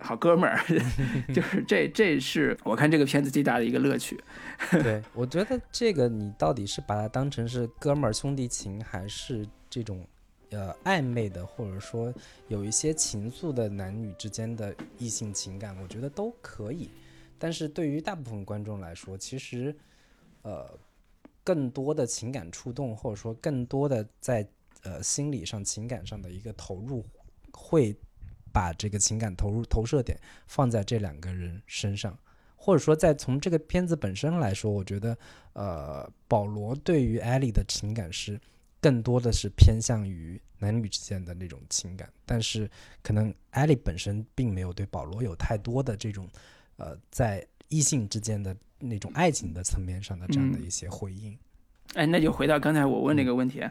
[0.00, 0.58] 好哥们儿，
[1.34, 4.18] 就是这这是我看这个片子最大的一个乐趣。
[4.82, 10.06] 对，我觉得这个你到底是把它当成是哥们儿兄弟情，还是这种？
[10.52, 12.12] 呃，暧昧的，或者说
[12.48, 16.90] 有一些情愫的男女之间的异性情感，我觉得都可以。
[17.38, 19.72] 但是对于大部分观众来说，其实，
[20.42, 20.68] 呃，
[21.44, 24.44] 更多的情感触动，或者说更多的在
[24.82, 27.06] 呃心理上、情感上的一个投入，
[27.52, 27.94] 会
[28.52, 32.18] 把这个情感投入投射点放在这两个人身上，
[32.56, 35.16] 或者说在从这个片子本身来说，我觉得，
[35.54, 38.40] 呃，保罗对于艾莉的情感是。
[38.82, 42.66] 更多的是偏向于男女之间的那种情感，但是
[43.02, 46.26] 可能艾莉本身并没有对保罗有太多的这种，
[46.78, 51.38] 呃，在异性之间的那种爱情的层面上的这样的一些回应。
[51.92, 53.62] 哎，那就回到刚才我问那个问题，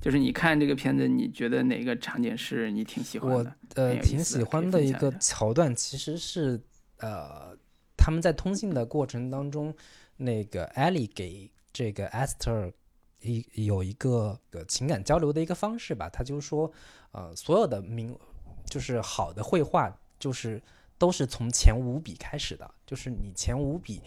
[0.00, 3.56] 就是你看这个片子，你觉得哪个场景是你挺喜欢的？
[3.76, 6.60] 我呃挺喜欢的一个桥段，其实是
[6.98, 7.56] 呃
[7.96, 9.74] 他们在通信的过程当中，
[10.16, 12.72] 那个艾莉给这个 Esther。
[13.22, 16.70] 一有一个个情感交流的一个方式吧，他就说，
[17.12, 18.16] 呃，所有的名
[18.66, 20.62] 就是好的绘画，就是
[20.98, 24.02] 都是从前五笔开始的，就是你前五笔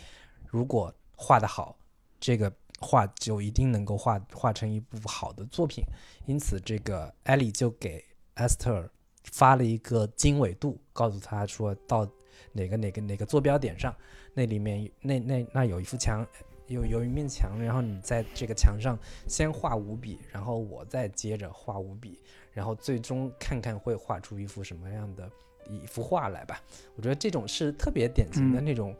[0.47, 1.75] 如果画的好，
[2.19, 5.83] 这个画就一定能够画画成一部好的作品。
[6.25, 8.03] 因此，这个艾莉就给
[8.35, 8.89] Esther
[9.23, 12.09] 发了一个经纬度，告诉他说到
[12.53, 13.95] 哪个哪个哪个坐标点上，
[14.33, 16.25] 那里面那那那有一幅墙。
[16.67, 18.95] 有有一面墙，然后你在这个墙上
[19.27, 22.19] 先画五笔，然后我再接着画五笔，
[22.51, 25.27] 然后最终看看会画出一幅什么样的
[25.67, 26.61] 一幅画来吧。
[26.95, 28.95] 我觉得这种是特别典型的那种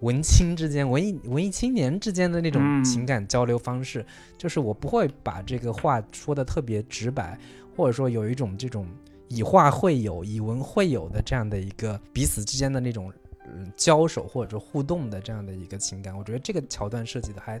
[0.00, 4.04] 文青之间、文艺文艺青年之间的那种情感交流方式，
[4.36, 7.38] 就是我不会把这个话说的特别直白，
[7.76, 8.86] 或者说有一种这种
[9.28, 13.12] 以画会友、以文会友的这样的一个彼此之间的那种。
[13.50, 17.58] 嗯，交手或者说互动的这样的一个情感，我觉得这个桥段设计的还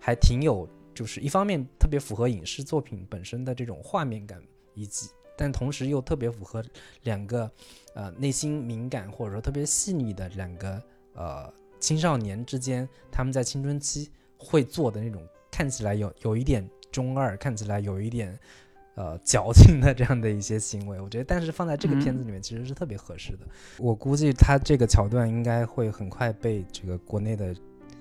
[0.00, 4.42] 还挺有，就是一方面特别符合影视作品本身的这种画面感，
[4.74, 6.60] 以及但同时又特别符合
[7.04, 7.48] 两个
[7.94, 10.82] 呃内心敏感或者说特别细腻的两个
[11.14, 18.38] 呃青少年之间，他们在青春期会做的那种看起来有有一点中二，看起来有一点
[18.94, 21.00] 呃矫情的这样的一些行为。
[21.00, 23.40] 我觉得，但是放在这个片子里面其实是特别合适的。
[23.78, 27.54] 我估计他这个桥段应该会很快被这个国内的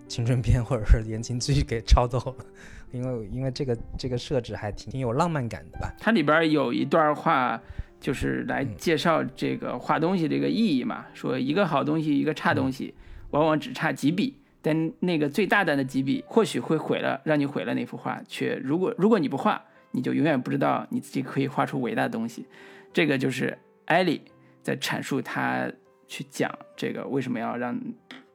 [0.08, 2.46] 青春片或者是言情剧给抄走了，
[2.92, 5.94] 因为因为这个这个设置还挺挺有浪漫感的吧。
[6.00, 7.62] 它里边有一段话。
[8.00, 12.94] 就是来介绍这个画东西这个意义嘛，说一个好东西，一个差东西，
[13.32, 18.22] 往往只差几笔，但那个最大胆的几笔，或许会毁了，让你毁了那幅画。
[18.28, 19.62] 却如果如果你不画，
[19.92, 22.46] 你就永远不知道你自己可以画出伟大的东西。
[22.94, 24.22] 这个就是艾莉
[24.62, 25.72] 在阐述他
[26.08, 27.80] 去讲这个为什么要让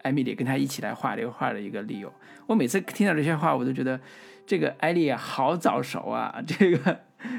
[0.02, 2.12] 艾米丽跟他一起来画这个画的一个理由。
[2.46, 4.00] 我每次听到这些话，我都觉得
[4.46, 7.00] 这个艾莉，好早熟啊，这个。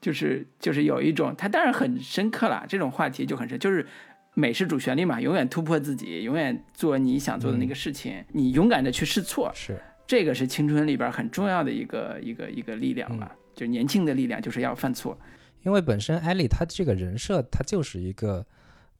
[0.00, 3.86] 就是就是有一种，他当然很深刻了，这种话题就很深，就是
[4.34, 9.80] 美是主旋律嘛，永远突破自己，永远做你想做的那个事情，你勇敢的去试错，是。
[10.06, 15.18] 这个是青春里边很重要的一个一个一个力量吧，就年轻的力量就是要犯错，
[15.62, 18.44] 因为本身艾丽她这个人设，她就是一个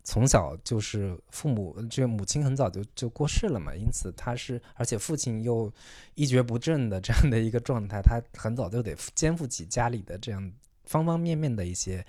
[0.03, 5.71] 从小就是父母就母亲很早就就过世了嘛，因此她是而且父亲又
[6.15, 10.53] 一蹶不振的这样的一个状态，她很早就得肩负起家里的这样。
[10.87, 12.05] 方方面面的一些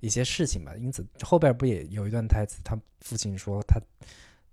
[0.00, 3.80] 一些事情吧，因此后边不也有一段台词，他父亲说他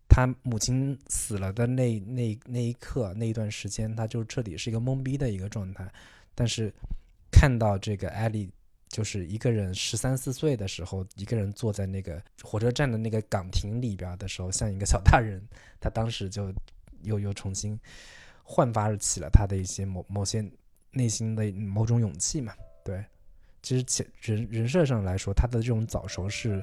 [0.08, 5.92] 他母亲死了的那那那一刻那一段时间，他就彻底是一个懵逼的一个状态。
[6.36, 6.74] 但是
[7.32, 8.50] 看到这个艾丽
[8.90, 15.42] 就是一个人十三四岁的时候，一个人坐在那个火车站的那个岗亭里边的时候，像一个小大人，
[15.80, 16.54] 他当时就
[17.02, 17.80] 又又重新
[18.44, 20.44] 焕发起了他的一些某某些
[20.92, 22.54] 内心的某种勇气嘛，
[22.86, 23.04] 对。
[23.64, 26.62] 其实，人人设上来说，他的这种早熟是，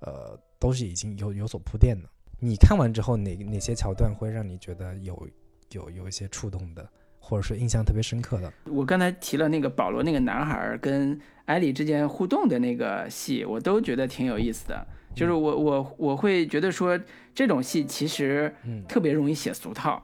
[0.00, 2.08] 呃，都是已经有有所铺垫的。
[2.40, 5.28] 你看完之后，哪哪些桥段会让你觉得有
[5.72, 6.88] 有有一些触动的，
[7.20, 8.50] 或者说印象特别深刻的？
[8.64, 14.86] 我刚才提了那个保罗那个男孩跟艾莉之间互动的那个戏，我都觉得挺有意思的。
[15.14, 16.98] 就是我我我会觉得说，
[17.34, 18.54] 这种戏其实
[18.88, 20.02] 特别容易写俗套。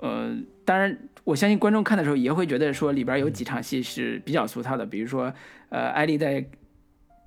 [0.00, 1.08] 呃，当然。
[1.24, 5.32] 我相信观众看的时候也会觉得说里边有几场戏是比较俗套的，比如说，
[5.70, 6.44] 呃，艾丽在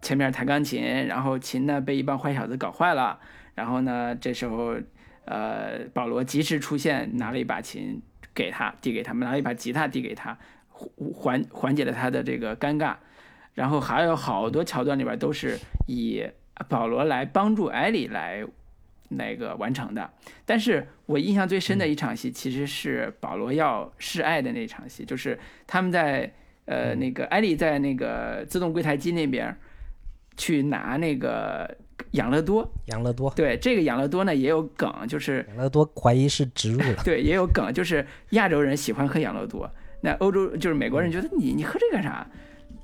[0.03, 3.19] 前面弹钢琴，然后琴呢被一帮坏小子搞坏了，
[3.55, 4.75] 然后呢这时候，
[5.25, 7.99] 呃，保罗及时出现，拿了一把琴
[8.35, 10.37] 给他，递给他们，拿了一把吉他递给他，
[10.69, 12.95] 缓缓解了他的这个尴尬，
[13.55, 15.57] 然后还有好多桥段里边都是
[15.87, 16.23] 以
[16.69, 18.45] 保罗来帮助艾丽来。
[19.09, 20.09] 那个完成的，
[20.45, 26.31] 但是我印象最深的一场戏其实是保罗要示爱的那场戏，就是他们在
[26.65, 29.55] 呃那个艾丽在那个自动柜台机那边
[30.35, 31.73] 去拿那个
[32.11, 39.69] 养乐多，养乐多，对这个养乐多呢也有梗，就是养乐多怀疑是植入了， 对，也有梗，就是亚洲人喜欢喝养乐多，
[40.01, 42.27] 那欧洲就是美国人觉得你你喝这干啥？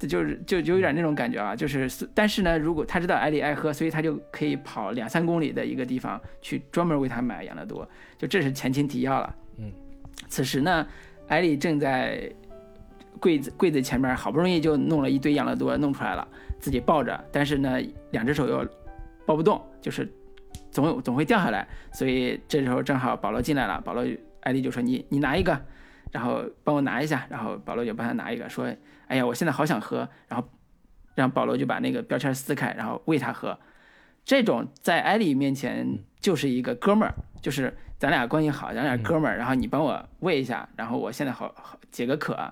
[0.08, 7.88] 就是就就有点那种感觉啊，就是但是呢，如果他知道艾丽爱喝，所以他就可以跑两三公里的一个地方去专门为他买养乐多，
[8.18, 9.36] 就这是前情提要了。
[9.58, 9.72] 嗯，
[10.28, 10.86] 此时呢，
[11.28, 12.32] 艾丽正在
[13.20, 16.28] 柜子柜子前面，好不容易就弄了一堆养乐多弄出来了，
[16.60, 17.80] 自己抱着，但是呢，
[18.12, 18.68] 两只手又
[19.26, 20.12] 抱不动，就是
[20.72, 24.06] 总有总会掉下来，所以这时候正好保罗进来了，保罗
[24.42, 25.60] 艾丽就说你你拿一个，
[26.12, 28.68] 然后帮我拿一下，然后保罗就帮他拿一个，说。
[29.13, 30.49] 哎呀，我现在好想喝，然后
[31.13, 33.60] 让保罗就把那个标签撕开，然后喂他喝。
[34.26, 42.52] 这种在艾丽面前就是一个哥们儿，就是咱俩关系好，咱俩哥们儿，然后你帮我喂一下，然后我现在好好解个渴。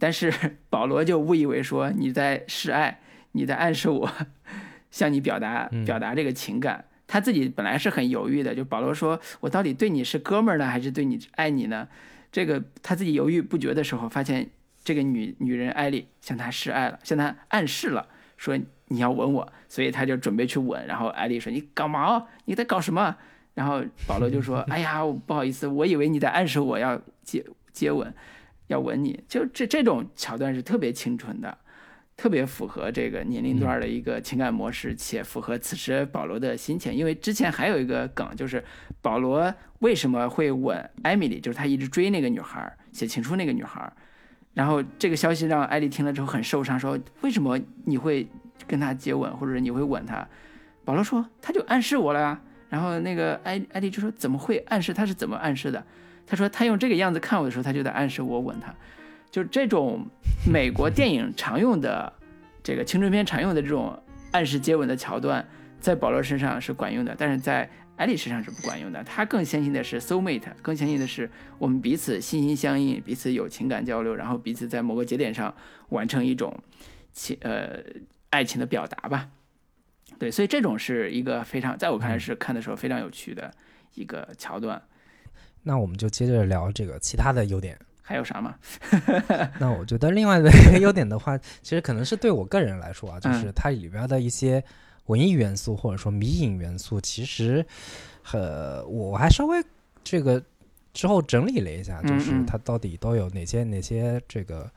[0.00, 0.32] 但是
[0.70, 3.00] 保罗就误以为说你在示爱，
[3.32, 4.10] 你在暗示我
[4.90, 6.82] 向你表达表达这个情感。
[7.06, 11.86] 他自己本来是很犹豫的，就保罗说我到底对你是哥们儿呢，还是对你爱你呢？
[12.32, 14.48] 这个他自己犹豫不决的时候，发现。
[14.84, 18.56] 这个女女人艾丽向他示爱了，向他暗示了，说
[18.88, 20.86] 你要吻我，所以他就准备去吻。
[20.86, 22.28] 然后艾丽说：“你搞毛？
[22.44, 23.16] 你在搞什么？”
[23.54, 27.42] 然后保罗就说：“哎呀，不好意思，我以为你在暗示我要接
[27.72, 28.12] 接吻，
[28.66, 31.56] 要吻你。”就这这种桥段是特别清纯的，
[32.14, 36.92] 特别符合这个年龄段的一个情感模式，且符合此时保罗的心情。
[36.92, 38.62] 因为之前还有一个梗，就是
[39.00, 43.90] 保罗为什么会吻艾米丽，就是他一直追那个女孩，写情书那个女孩。
[44.54, 48.26] 然后这个消息让艾丽听了之后很受伤，说：“为什么你会
[48.66, 50.26] 跟他接吻，或者你会吻他？”
[50.84, 52.40] 保罗说：“他就暗示我了呀。”
[52.70, 54.94] 然后那个艾艾丽就说：“怎么会暗示？
[54.94, 55.84] 他是怎么暗示的？”
[56.26, 58.72] 他说：“他用这个样子看我的时候，他就在暗示我吻他。”
[59.30, 60.06] 就这种
[60.48, 62.12] 美国电影常用的
[62.62, 64.00] 这个青春片常用的这种
[64.30, 65.44] 暗示接吻的桥段，
[65.80, 75.54] 在保罗身上是管用的，但是在艾丽实际上是不管用的，她更相信的是 soul mate，更相信的是我们彼此心心相印，彼此有情感交流，然后彼此在某个节点上
[75.90, 76.58] 完成一种
[77.12, 77.78] 情呃
[78.30, 79.28] 爱情的表达吧。
[80.18, 83.52] 对，所以这种是一个非常，在我看来是看的时候非常有趣的
[83.94, 84.80] 一个桥段。
[85.62, 87.78] 那我们就接着聊这个其他的优点。
[88.06, 88.54] 还有啥吗？
[89.58, 94.62] 那我觉得另外的一个优点的话，其实可能是对我个人来说啊，就是它里边的一些
[95.06, 97.64] 文艺元素或者说迷影元素，其实，
[98.32, 99.62] 呃，我还稍微
[100.02, 100.42] 这个
[100.92, 104.70] 之后整理了一下，就是它到底都有哪些哪些这个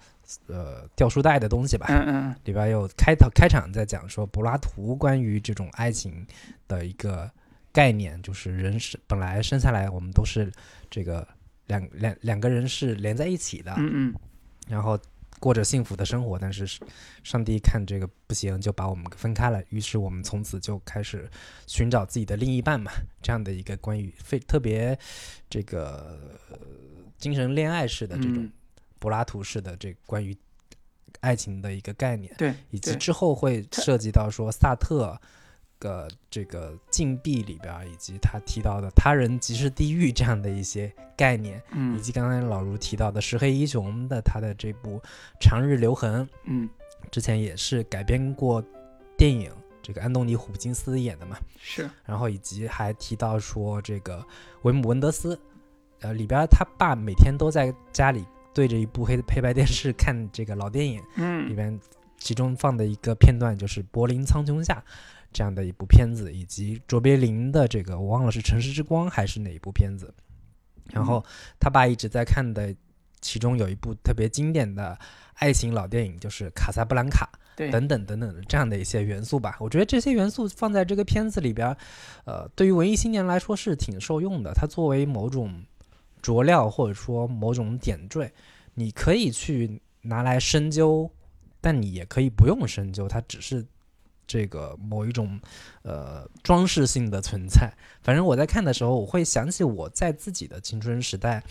[0.47, 1.87] 呃掉书袋的东西吧。
[1.89, 2.35] 嗯嗯。
[2.45, 6.25] 里边有开头开场在讲说柏拉图关于这种爱情
[6.67, 7.29] 的一个
[7.71, 10.51] 概念，就是人是本来生下来我们都是
[10.89, 11.27] 这个。
[11.67, 14.15] 两两两个人是连在一起的，嗯嗯，
[14.69, 14.97] 然后
[15.39, 16.67] 过着幸福的生活，但是
[17.23, 19.61] 上帝看这个不行，就把我们分开了。
[19.69, 21.29] 于是我们从此就开始
[21.65, 24.97] 寻找自己的另一半嘛， 这样的一个关于非特别
[25.49, 26.19] 这个
[27.17, 28.49] 精神恋爱式的这种
[28.99, 30.35] 柏拉图式的这关于
[31.19, 35.19] 爱情的一个概念，对，以及之后会涉及到说萨特。
[35.79, 44.99] 个这个禁闭里边，以及他提到的他人即是地狱这样的一些概念，嗯，以及刚才老卢提到的石黑一雄的他的这部
[45.39, 46.69] 《长日留痕》，嗯，
[47.11, 48.63] 之前也是改编过
[49.17, 49.51] 电影，
[49.81, 54.25] 这个安东尼·虎金斯演的嘛，是，然后以及还提到说这个
[54.63, 55.39] 维姆·文德斯，
[56.01, 61.79] 呃，里边他爸每天都在家里对着一部黑黑白电视看这个老电影，嗯，里边
[62.17, 64.83] 其中放的一个片段就是《柏林苍穹下》。
[65.37, 70.11] 这样的一部片子，以及卓别林的这个，我忘了是《城市之光》还是哪一部片子。
[70.91, 71.23] 然后
[71.59, 72.75] 他爸一直在看的，
[73.21, 74.97] 其中有一部特别经典的
[75.35, 77.29] 爱情老电影，就是《卡萨布兰卡》
[77.71, 79.55] 等等等等的这样的一些元素吧。
[79.59, 81.67] 我觉得这些元素放在这个片子里边，
[82.25, 84.53] 呃，对于文艺青年来说是挺受用的。
[84.55, 85.53] 它作为某种
[86.23, 88.33] 佐料或者说某种点缀，
[88.73, 91.07] 你可以去拿来深究，
[91.61, 93.63] 但你也可以不用深究，它只是。
[94.27, 95.39] 这个某一种，
[95.83, 97.71] 呃，装饰性的存在。
[98.03, 101.41] 反正我在看的时候，我会想起我在自己的青春时代，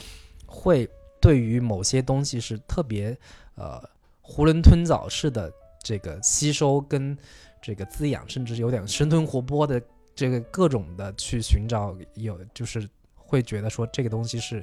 [0.45, 0.89] 会
[1.21, 3.17] 对于某些东西是特别，
[3.55, 3.83] 呃，
[4.23, 5.51] 囫囵吞枣式的
[5.83, 7.17] 这个吸收跟
[7.63, 9.83] 这个滋养，甚至有点生吞活剥的
[10.15, 14.63] 这个各种的去寻找，有就是会觉得说这个东西是，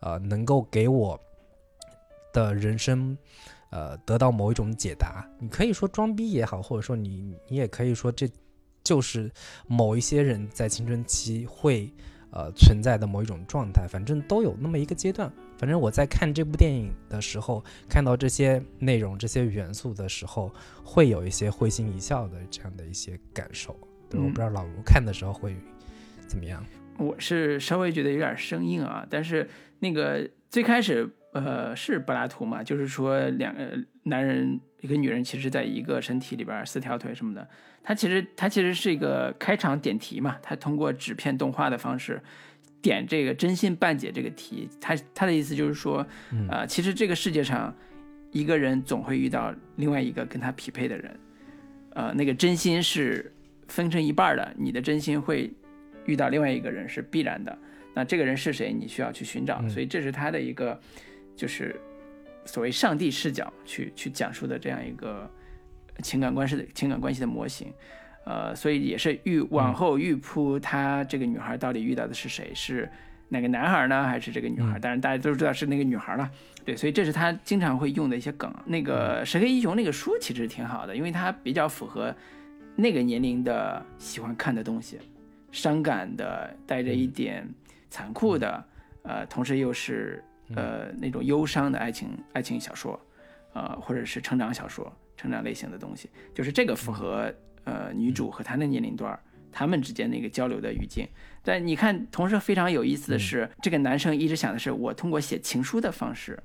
[0.00, 1.18] 呃，能够给我
[2.32, 3.16] 的人生。
[3.74, 8.30] 呃，得到某一种解答，你可以说装逼也好，或者说你你也可以说这
[8.84, 9.28] 就是
[9.66, 11.92] 某一些人在青春期会
[12.30, 15.28] 呃存在的某一种状态，反正都有那么一个阶段。
[15.58, 20.54] 反正我在看这部电影的时候，看到这些内容、这些元素的时候，
[20.84, 23.76] 会有一些会心一笑的这样的一些感受。
[24.08, 25.56] 对，我不知道老卢看的时候会
[26.28, 26.64] 怎么样。
[26.96, 29.50] 我是稍微觉得有点生硬啊，但是
[29.80, 31.10] 那个最开始。
[31.34, 32.62] 呃，是柏拉图嘛？
[32.62, 37.48] 就是说，两个男人一个女人，其实在一个身体里边，四条腿什么的。
[37.82, 40.36] 他其实他其实是一个开场点题嘛。
[40.40, 42.22] 他通过纸片动画的方式
[42.80, 44.68] 点这个真心半解这个题。
[44.80, 46.06] 他他的意思就是说，
[46.48, 47.74] 呃，其实这个世界上
[48.30, 51.18] 一个人总会遇到另外一个跟他匹配的人。
[51.94, 53.34] 呃，那个真心是
[53.66, 55.52] 分成一半的，你的真心会
[56.06, 57.58] 遇到另外一个人是必然的。
[57.92, 58.72] 那这个人是谁？
[58.72, 59.66] 你需要去寻找。
[59.68, 60.80] 所以这是他的一个。
[61.36, 61.80] 就是
[62.44, 65.28] 所谓上帝视角去去讲述的这样一个
[66.02, 67.72] 情感关系的情感关系的模型，
[68.24, 72.90] 呃，所以也是预往后预铺他这个女孩到底遇到的是谁，是
[73.28, 74.78] 哪个男孩呢，还是这个女孩？
[74.78, 76.30] 当然大家都知道是那个女孩了，
[76.64, 78.52] 对，所以这是他经常会用的一些梗。
[78.66, 82.14] 那个《神黑英雄》那个书其实挺好的，因为它比较符合
[82.76, 84.98] 那个年龄的喜欢看的东西，
[85.50, 87.48] 伤感的，带着一点
[87.88, 88.64] 残酷的，
[89.02, 90.22] 呃，同时又是。
[90.54, 93.00] 呃，那种忧伤的爱情爱情小说，
[93.54, 97.32] 呃，或者是成长小说、成长类型的东西，就是这个符合
[97.64, 99.18] 呃女主和她的年龄段，
[99.50, 101.08] 他们之间那个交流的语境。
[101.42, 106.38] 但你看，同时非常有意思的是，这个男生一直想的是我通过写情书的方式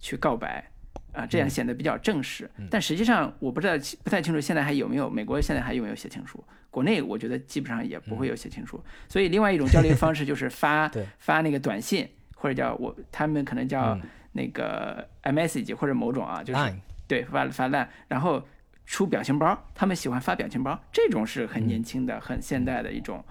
[0.00, 0.68] 去告白，
[1.12, 2.50] 啊，这样显得比较正式。
[2.70, 8.82] 但实际上，我不知道不太清楚现在还有没有美国现在还有没有写情书，国内我觉得基本上也不会有写情书。
[9.08, 12.08] 所以，另外一种交流方式就是发 发那个短信。
[12.44, 13.98] 或者叫我，他们可能叫
[14.32, 16.74] 那个 message 或者某种啊，就是
[17.08, 18.46] 对发发烂，然后
[18.84, 23.24] 出表情包，他们喜欢发表情包，这种是很年轻的、很现代的一种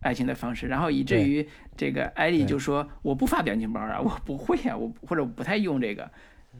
[0.00, 0.68] 爱情的方式。
[0.68, 6.10] 然后以至于这个艾丽就说：“我不发表情包啊，我不会啊，我或者我不太用这个。”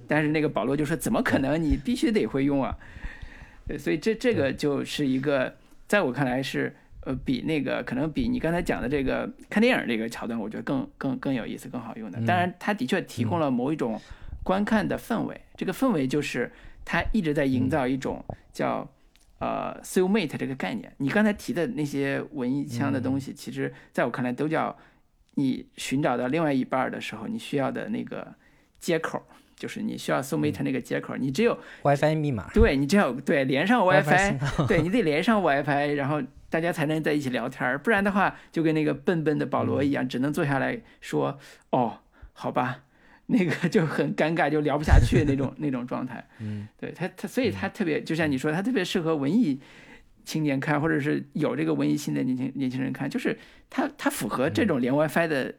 [0.06, 1.58] 但是那个保罗就说：“怎么可能？
[1.58, 2.76] 你必须得会用啊！”
[3.66, 5.56] 对，所以这这个就是一个，
[5.88, 12.18] 在我看来是呃，比那个可能比你刚才讲的这个看电影这个桥段，我觉得更更更有意思、更好用的。
[12.26, 13.98] 当然，它的确提供了某一种
[14.42, 16.52] 观看的氛围，这个氛围就是
[16.84, 18.86] 它一直在营造一种叫
[19.38, 20.92] 呃 soul mate 这个概念。
[20.98, 24.76] 你刚才提的那些文艺腔的东西，其实在我看来都叫
[25.36, 28.34] 你寻找到另外一半的时候，你需要的那个
[28.78, 29.22] 接口。
[29.56, 41.38] 就是你需要 Soumate 那个接口，你只有 WiFi 密码，对你只有对连上 WiFi，对你得连上 WiFi，然后大家才能在一起聊天儿，不然的话就跟那个笨笨的保罗一样，只能坐下来说
[41.70, 42.00] 哦，
[42.32, 42.82] 好吧，
[43.26, 46.28] 那个 就很尴尬，就聊不下去那种 那种状态。
[46.40, 49.60] 嗯，对他他所以他特别就像你说，他特别适合文艺
[50.24, 53.38] 青年看，或者是有这个文艺心的年轻年轻人看，就是
[53.70, 55.54] 他他符合这种连 WiFi 的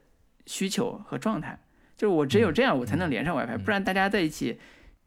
[0.45, 1.57] 需求和状态。
[1.95, 4.59] 就是我只有这样，我才能连上 WiFi，不然大家在一起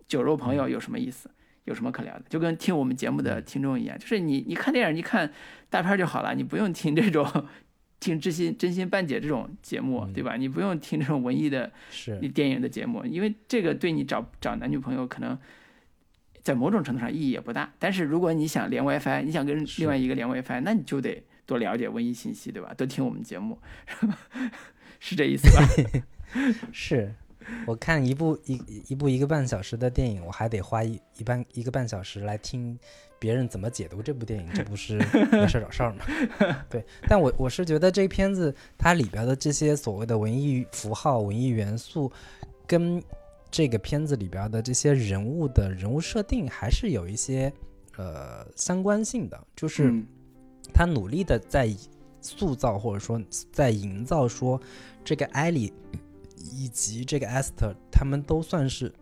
[0.06, 1.28] 酒肉朋友有什么意思？
[1.64, 2.24] 有什么可聊的？
[2.28, 5.30] 就跟听我们节目的听众一样，就是你你看电影，你看
[5.70, 7.26] 大片就好了，你不用听这种
[8.00, 10.36] 听知心真心半解这种节目，对吧？
[10.36, 11.72] 你不用听这种文艺的
[12.34, 15.38] 电影的节目，因为这个对你找找男女朋友可能
[16.42, 17.72] 在某种程度上意义也不大。
[17.78, 22.74] 但是如果你想连 WiFi，你想跟另外一个连 WiFi，那你就得多了解文艺信息，对吧？
[22.76, 23.58] 多听我们节目，
[25.00, 25.66] 是这意思吧？
[26.72, 27.14] 是，
[27.66, 32.78] 我看一部一一部一个半小时的电影，我还得花一一半一个半小时来听
[33.18, 34.98] 别人怎么解读这部电影，这不是
[35.32, 36.04] 没事找事儿吗？
[36.68, 42.10] 对，但我我是觉得这片子它里边的这些所谓的文艺符号、文艺元素，
[42.66, 43.02] 跟
[43.50, 47.52] 这个片子里边的这些人物的人物设定还是有一些
[47.96, 49.92] 呃相关性的，就是
[50.72, 51.68] 他努力的在
[52.20, 53.20] 塑造或者说
[53.52, 54.60] 在营造说
[55.04, 55.72] 这个艾莉。
[56.52, 58.92] 以及这个 Esther，他们都算是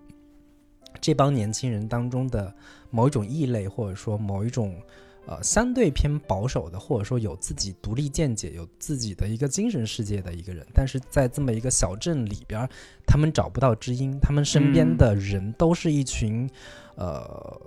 [1.01, 2.55] 这帮年轻人当中的
[2.90, 4.74] 某一种异类，或者说某一种
[5.26, 10.66] 呃相对偏保守的，或者说有自己独立见解、有自己的一个精神世界的一个人。
[10.72, 12.68] 但是在这么一个小镇里边，
[13.07, 16.49] 他们找不到知音，他们身边的人都是一群
[16.97, 17.61] 呃。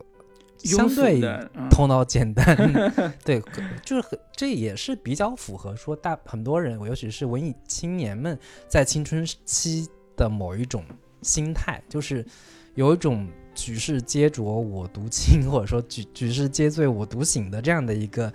[0.66, 1.22] 相对
[1.70, 2.56] 头脑简单，
[3.24, 3.42] 对，
[3.84, 8.38] 就是很，这也是比较符合说大很多人，尤其是文艺青年们
[8.68, 9.88] 在青春期
[10.18, 10.84] 的某一种
[11.22, 12.26] 心态，就是
[12.74, 18.34] 有一种举世皆浊我独清，或者说举举世皆醉我独醒的这样的一个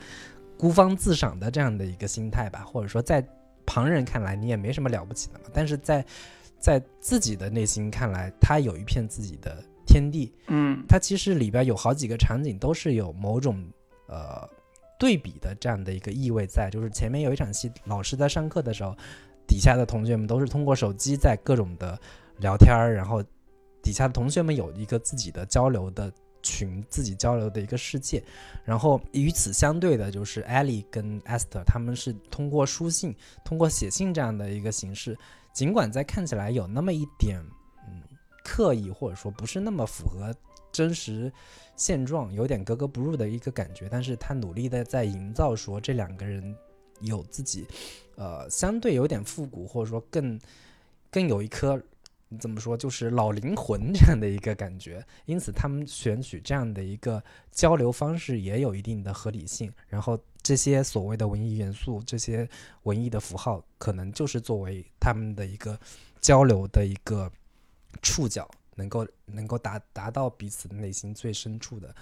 [0.57, 3.27] 孤芳自赏的这样的一个心态吧，或者说在
[3.67, 6.05] 旁人看来你也没什么了不起的嘛，但是在
[6.59, 9.63] 在自己的内心看来，他有一片自己的。
[9.91, 13.61] 天地，嗯，它其实里边有好几个场景都是有某种
[14.07, 14.49] 呃
[15.01, 18.97] 对比的这样的一个意味在，就是前面有一场戏，老师在上课的时候，
[19.49, 22.01] 底下的同学们都是通过手机在各种的
[22.39, 23.21] 聊天儿，然后
[23.83, 26.13] 底下的同学们有一个自己的交流的
[26.43, 28.23] 群，自己交流的一个世界，
[28.65, 33.13] 然后与此相对的就是艾莉跟 Esther 他们是通过书信、
[33.45, 35.19] 通过写信这样的一个形式，
[35.53, 37.43] 尽管在看起来有那么一点。
[38.51, 40.35] 刻意或者说不是那么符合
[40.73, 41.33] 真实
[41.77, 43.89] 现状，有点格格不入的一个感觉。
[43.89, 46.57] 但是他努力的在营造说这两个人
[47.01, 47.65] 有自己，
[48.17, 50.37] 呃，相对有点复古，或者说更
[51.13, 51.81] 更有一颗
[52.41, 55.07] 怎么说，就是老灵魂这样的一个感觉。
[55.27, 57.23] 因此他们选取这样的一个
[57.53, 59.73] 交流方式也有一定的合理性。
[59.87, 62.49] 然后这些所谓的文艺元素，这些
[62.83, 65.79] 文艺的符号，可能就是作为他们的一个
[66.21, 67.31] 交流的一个。
[68.03, 71.95] 触角能够能够达达到彼此内心最深处的，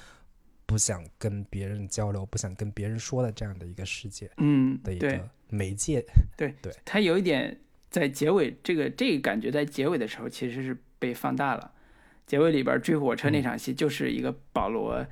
[0.66, 6.04] 不想跟别人交流，不想跟别人说的这样的一个世界，嗯，的一个媒介。
[6.36, 7.58] 对 对，它有一点
[7.90, 11.72] 在结尾，这个这个感觉在结尾的时候其实是被放大了。
[12.26, 15.02] 结尾里边追火车那场戏，就是一个保罗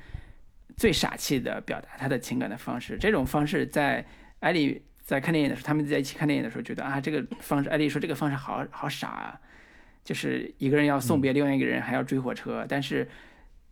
[0.76, 2.98] 最傻气的表达他的情感的方式。
[2.98, 4.06] 这种方式在
[4.40, 9.40] 艾丽在看电影的时候，他们在一起看电影的时候，觉得啊，这个方式，艾丽说这个方式好好傻啊。
[10.06, 12.64] 就是一个人要送别另外一个人，还要追火车。
[12.66, 13.06] 但是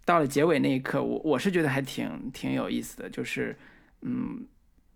[0.04, 3.08] 到了结尾那一刻，我我是觉得还挺挺有意思的。
[3.08, 3.56] 就是，
[4.02, 4.44] 嗯，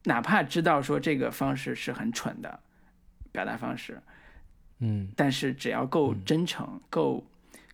[0.05, 2.61] 哪怕知道说这个方式是很蠢的
[3.31, 4.03] 表达方式，
[4.81, 7.25] 嗯，但是只要够真诚，够。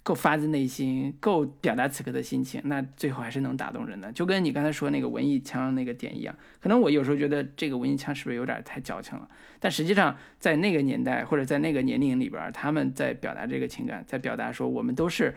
[0.05, 4.13] 够发自内心，够表达此刻的心情，那最后还是能打动人的。
[4.13, 9.27] 就跟你刚才说那个文艺腔那个点一样，可能我有时候觉得这个文艺腔是不是有点太矫情了？
[9.59, 15.35] 但实际上，在那个年代或者在那个年龄里边，他们在表达这个情感，在表达说我们都是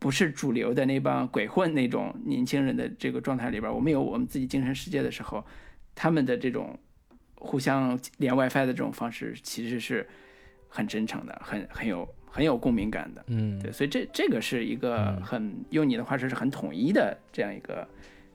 [0.00, 5.46] 不是主流的那帮鬼混那种年轻人的这个状态里边，我们有我们自己精神世界的时候，
[5.94, 6.76] 他们的这种
[7.36, 10.04] 互相连 WiFi 的这种方式，其实是
[10.68, 12.12] 很真诚的，很很有。
[12.30, 17.86] 很有共鸣感的，嗯，对，所以这这个是一个很用你的话说是很统一的这样一个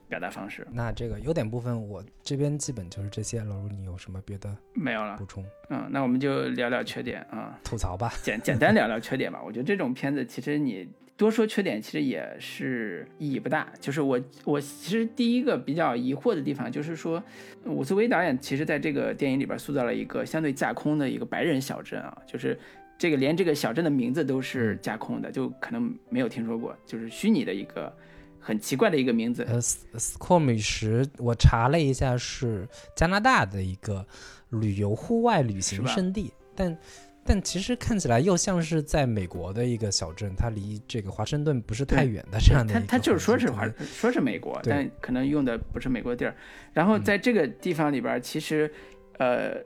[0.08, 0.66] 表达方式。
[0.72, 3.42] 那这个优点部分，我这边基本就是这些。
[3.42, 5.24] 老卢，你有什么别的没有了补？
[5.26, 5.44] 充？
[5.70, 8.12] 嗯，那我们就聊聊缺点啊，吐槽吧。
[8.22, 9.40] 简简单聊聊缺点吧。
[9.44, 13.72] 我觉得这种片子其实你多说缺点，其实也是意义不大。
[13.80, 17.22] 就是我我其实第一个比较疑惑的地方，就是说
[17.64, 22.58] 伍思威导演其实在这个电影里边塑造了一个相对架空的一个白人小镇啊，就是
[22.96, 27.92] 这个连这个小镇的名字都是架空的，就可能没有听说过，就是虚拟的一个
[28.38, 29.44] 很奇怪的一个名字。
[29.48, 34.06] 呃，斯斯科米什，我查了一下，是加拿大的一个
[34.50, 36.78] 旅游户外旅行胜地，但
[37.26, 46.34] 但其实看起来又像是在美国的一个小镇，它离这个华盛顿不是太远的这样的一个他他就是说是华说是美国，但可能用的不是美国地儿。
[46.72, 48.70] 然后在这个地方里边儿，其实
[49.18, 49.56] 呃，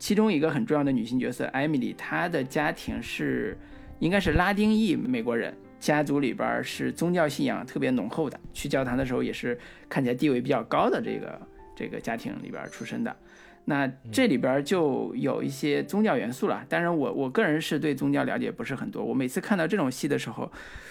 [0.00, 3.56] 其中一个很重要的女性角色艾米丽，她的家庭是
[4.00, 5.54] 应该是拉丁裔美国人。
[5.78, 11.40] 家族里边儿是宗教信仰特别浓厚的，去教堂的时候也是看起来地位比较高的这个
[11.74, 13.16] 这个家庭里边儿出身的。
[13.64, 16.62] 那这里边儿就有一些宗教元素了。
[16.68, 19.02] 当然我，我个人是对宗教了解不是很多。
[19.02, 20.50] 我每次看到这种戏的时候，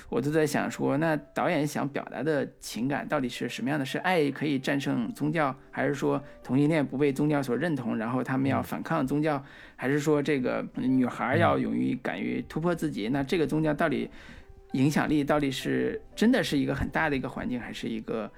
[0.10, 3.86] 我都在想说，那导演想表达的情感到底是什么样的？
[3.86, 9.43] 是爱可以战胜宗教，还是说同性恋不被宗教所认同，然后他们要反抗宗教，
[9.76, 13.07] 还是说这个女孩要勇于敢于突破自己？
[13.10, 14.10] 那这个宗教到底
[14.74, 18.32] 影响力到底是真的是一个很大的一个环境，还是一个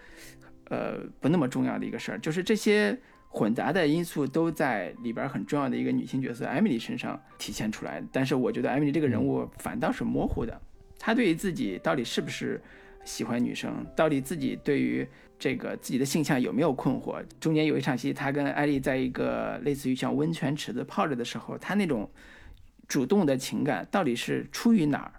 [0.70, 2.20] 呃不那么重要的一个事儿？
[2.20, 2.98] 就是这些
[3.30, 8.04] 混杂的因素都在里边儿很重要的一个女性角色艾米丽身上体现出来。
[8.12, 10.62] 但是我觉得艾米丽这个人物反倒是模糊的，
[11.04, 12.62] 她对于自己到底是不是
[13.04, 15.06] 喜欢女生，到底自己对于
[15.40, 17.20] 这个自己的性向有没有困惑？
[17.40, 22.08] 中间有一场戏，他跟艾丽在一个类似于像温泉池子泡着的时候，他那种
[22.88, 25.12] 主动的情感到底是出于哪儿？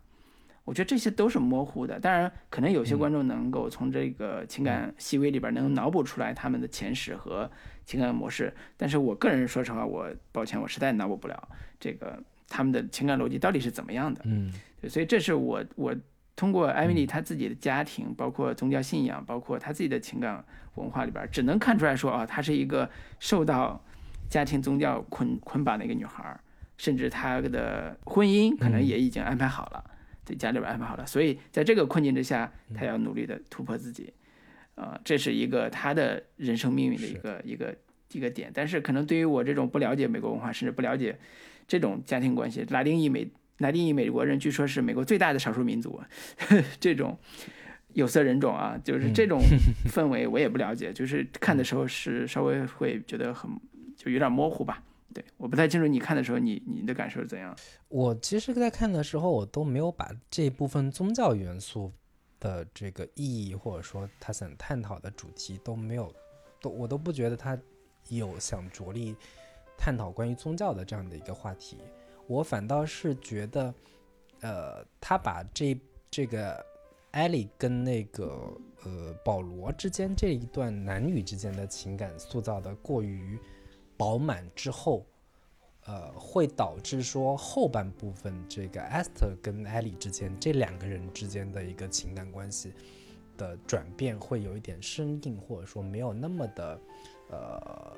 [0.64, 1.98] 我觉得这些都是模糊的。
[1.98, 7.50] 当然，可能有些观众能够从这个情感细微里边能脑补出来他们的前史和
[7.84, 11.48] 情感模式，但是我个人说实话，我抱歉，我实在脑补不了
[11.80, 12.16] 这个
[12.48, 14.20] 他们的情感逻辑到底是怎么样的。
[14.24, 15.94] 嗯对所以这是我我
[16.34, 22.88] 通过艾米丽她自己的家庭，包括宗教信仰，包括她自己的情感文化里边，只能看出来说啊，她是一个
[23.20, 23.82] 受到
[24.28, 26.40] 家庭宗教捆捆绑的一个女孩儿，
[26.78, 29.84] 甚至她的婚姻可能也已经安排好了，
[30.24, 34.12] 在家里边安排好了，所以在这个困境之下，她要努力的突破自己，
[34.74, 37.76] 啊、这是一个她的人生命运的一个一个
[38.12, 38.50] 一个点。
[38.54, 41.18] 但是可能对于我这种不了解美国文化，甚至不了解
[41.68, 43.30] 这种家庭关系，拉丁裔美
[43.62, 45.98] 拉丁裔美国人据说是美国最大的少数民族，
[46.78, 47.18] 这种
[47.94, 49.40] 有色人种啊，就是这种
[49.88, 53.50] 氛围我也不了解，就是看的时候是稍微会觉得很
[53.96, 54.82] 就有点模糊吧。
[55.14, 57.54] 对，我不太清楚你看的时候你你的感受是怎样。
[57.88, 61.92] 我其实，在看的时候，我都没有把这部分宗教元素
[62.40, 66.10] 的这个意义，或者说他想探讨的主题都没有，
[66.62, 67.58] 都我都不觉得他
[68.08, 69.14] 有想着力
[69.76, 71.76] 探讨关于宗教的这样的一个话题。
[72.26, 73.74] 我反倒是觉得，
[74.40, 75.78] 呃，他把这
[76.10, 76.64] 这个
[77.10, 78.50] 艾莉跟那个
[78.84, 83.38] 呃保罗之间这一段男女之间的情感塑造的过于
[83.96, 85.04] 饱满之后，
[85.84, 92.72] 呃，会导致说后半部分这个 Esther 跟艾莉之间这两个人之间的一个情感关系
[93.36, 96.80] 的转变会有一点生硬，或者说没有那么的
[97.30, 97.96] 呃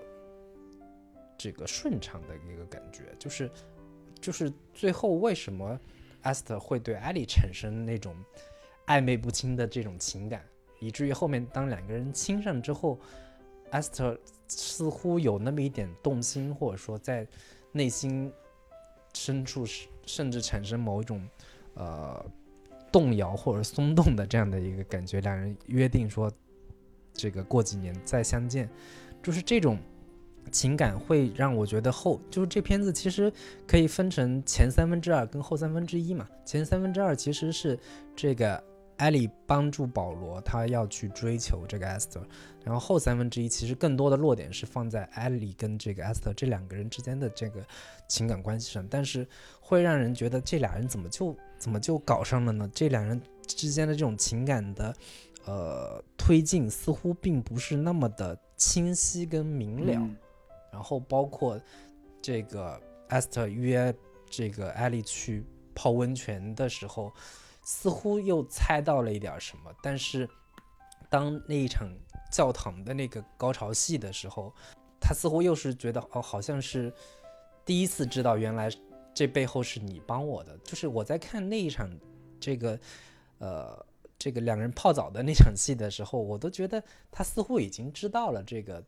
[1.37, 3.51] 这个顺畅的一个感觉，就是
[4.25, 5.79] 就是最后为什么
[6.23, 8.17] Esther 会对艾莉产生那种
[8.87, 10.43] 暧昧不清的这种情感，
[10.81, 12.99] 以至于后面当两个人亲上之后
[13.71, 14.19] ，Esther
[14.49, 17.27] 似乎有那么一点动心，或者说在
[17.71, 18.33] 内心
[19.13, 21.23] 深处是甚至产生某一种
[21.75, 22.25] 呃
[22.91, 25.21] 动摇或者松动的这样的一个感觉。
[25.21, 26.33] 两人约定说，
[27.13, 28.71] 这个过几年再相见，
[29.23, 29.79] 就是这种
[30.55, 33.31] 情感会让我觉得后就是这片子其实
[33.67, 36.29] 可以分成前三分之二跟后三分之一嘛。
[36.45, 37.77] 前三分之二其实是
[38.15, 38.63] 这个
[38.97, 42.23] 艾莉帮助保罗，他要去追求这个 Esther，
[42.63, 47.61] 然后后三分之一其实更多的落点是放在艾莉跟这个 Esther 这两个人之间的这个
[48.07, 49.27] 情感关系上，但是
[49.61, 52.71] 会让人觉得这俩人怎么就怎么就搞上了呢？
[52.73, 54.95] 这两人之间的这种情感的
[55.47, 60.09] 呃推进似乎并不是那么的清晰跟明了。
[60.75, 61.61] 然后包括
[62.21, 63.95] 这个 Esther 约
[64.29, 67.13] 这个艾莉去泡温泉的时候，
[67.63, 69.73] 似乎又猜到了一点什么。
[69.81, 70.29] 但是
[71.09, 71.89] 当那一场
[72.33, 74.53] 教堂的那个高潮戏的时候，
[75.01, 76.93] 他似乎又是觉得哦，好像是
[77.65, 78.69] 第一次知道原来
[79.15, 80.59] 这背后是你帮我的。
[80.65, 81.89] 就是我在看那一场
[82.41, 82.77] 这个
[83.39, 83.87] 呃。
[84.17, 88.83] 这个两人泡澡的那场戏的时候，我都觉得他似乎已经知道了这个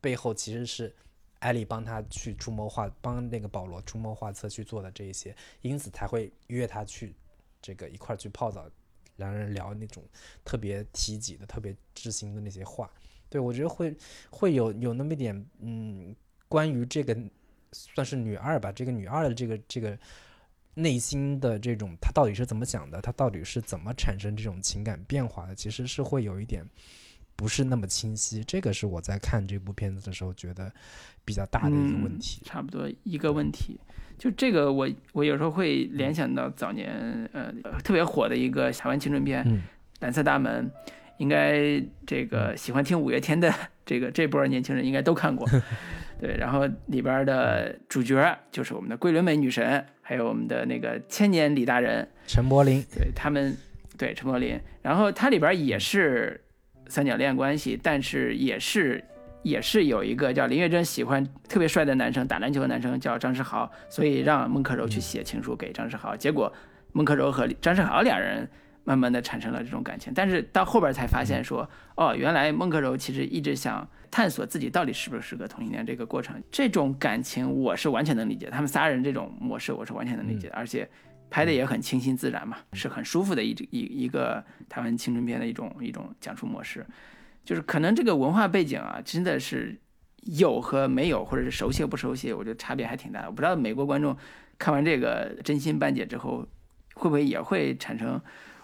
[0.00, 0.94] 背后其实是
[1.38, 7.14] 艾丽帮他去出谋划，帮那个保罗出谋划策去做的这一些，因此才会约他去
[7.60, 8.68] 这个一块儿去泡澡，
[9.16, 10.02] 两人聊那种
[10.44, 12.90] 特别提己的、特别知心的那些话。
[13.28, 13.94] 对我觉得会
[14.30, 16.14] 会有有那么一点，嗯，
[16.48, 17.16] 关于这个
[17.72, 19.98] 算是女二吧，这个女二的这个这个。
[20.78, 23.00] 内心的这种，她到底是怎么想的？
[23.00, 25.54] 她到底是怎么产生这种情感变化的？
[25.54, 26.62] 其实是会有一点
[27.36, 28.42] 不是那么清晰。
[28.44, 30.72] 这个是我在看这部片子的时候觉得
[31.24, 32.42] 比较大的一个问题。
[32.44, 33.78] 差不多一个问题，
[34.18, 37.52] 就这个我我有时候会联想到早年呃
[37.84, 39.44] 特别火的一个台湾青春片
[40.00, 40.70] 《蓝色大门》，
[41.18, 43.52] 应该这个喜欢听五月天的
[43.84, 45.46] 这个这波年轻人应该都看过。
[46.18, 53.54] 对，然后里边的主角就是我们的桂纶镁女神，还有我们的那个千年李大人陈柏霖，对他们，
[53.98, 56.40] 对陈柏霖，然后它里边也是
[56.88, 59.04] 三角恋关系，但是也是
[59.42, 66.52] 也是有一个叫林月珍喜欢特别帅的男生，打篮球的男生叫张世豪，所以让孟克柔去写情书给张世豪，结果
[66.92, 68.48] 孟克柔和张世豪两人。
[68.88, 80.88] 慢慢的产生了这种感情，但是到后边才发现说，哦，原来孟克柔其实一直想探索自己到底是不是个同性恋这个过程，这种感情我是完全能理解，他们仨人这种模式我是完全能理解，而且
[81.36, 86.86] 拍的也很清新自然嘛，是很舒服的一一一个台湾青春片的一种一种讲述模式，
[87.44, 89.78] 就是可能这个文化背景啊，真的是
[90.22, 93.26] 有和没有，或者是熟悉不熟悉，我觉得差别还挺大的。
[93.26, 94.16] 我不知道美国观众
[94.56, 96.38] 看完这个真心半解之后，
[96.94, 98.18] 会不会也会产生。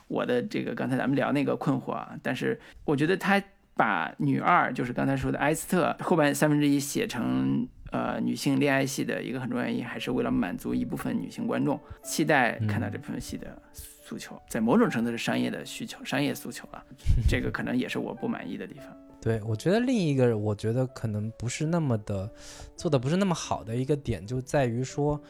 [0.08, 3.42] 我的这个刚才咱们聊那个困惑啊，但是我觉得他
[3.74, 16.84] 把女二就是刚才说的埃斯特后半三分之一写成呃女性恋爱戏的一个很重要原因，还是为了满足一部分女性观众期待看到这部分戏的诉求，在某种程度是商业的需求、商业诉求了，
[17.28, 18.86] 这个可能也是我不满意的地方。
[19.20, 22.28] 对，我觉得另一个我觉得可能不是那么的
[22.76, 25.20] 做的不是那么好的一个点，就在于说，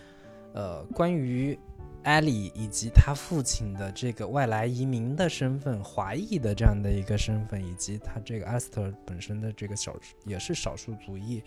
[0.55, 1.59] 呃，关于。
[2.05, 9.95] 艾莉以及他父亲的这个外来移民的身份，华裔的这样的一个身份，以及他这个阿斯特本身的这个小
[10.25, 11.41] 也是少数族裔，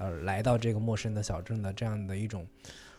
[0.00, 2.44] 呃，来到这个陌生的小镇的这样的一种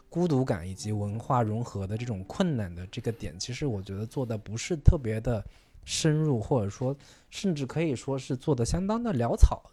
[0.07, 5.43] 孤独感，以及文化融合的这种困难的这个点，其实我觉得做的不是特别的
[5.83, 6.95] 深入，或者说
[7.29, 9.63] 甚至可以说是做的相当的潦草。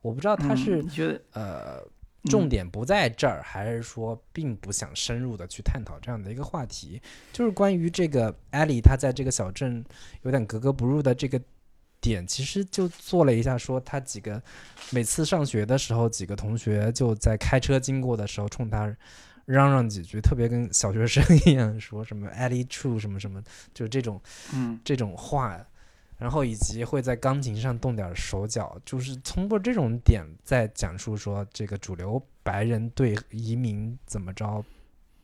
[0.00, 1.86] 我不知道他是觉得呃。
[2.28, 7.00] 重点不在这儿，还是说并不想深入的去探讨这样的一个话题？
[7.32, 9.84] 就是关于这个艾莉，她在这个小镇
[10.22, 11.40] 有点格格不入的这个
[12.08, 14.40] 点，其实就做了一下，说他几个
[14.90, 18.86] 每次上学的时候，几个同学就在开车经过的时候，冲他
[19.44, 23.42] 嚷嚷几句，特别跟小学生 一样，说什么艾莉 true 什么什么，
[23.74, 24.20] 就是这种
[24.54, 25.60] 嗯这种话。
[26.18, 34.64] 然后以及会在钢琴上动点手脚，就是通过这种点在讲述说这个主流白人对移民怎么着，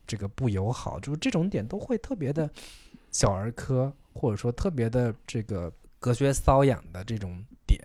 [0.05, 2.47] 这个不友好，就是这种点都会特别的
[3.11, 5.73] 小儿科，或者说特别的这个
[6.03, 7.79] 隔靴搔痒的这种点。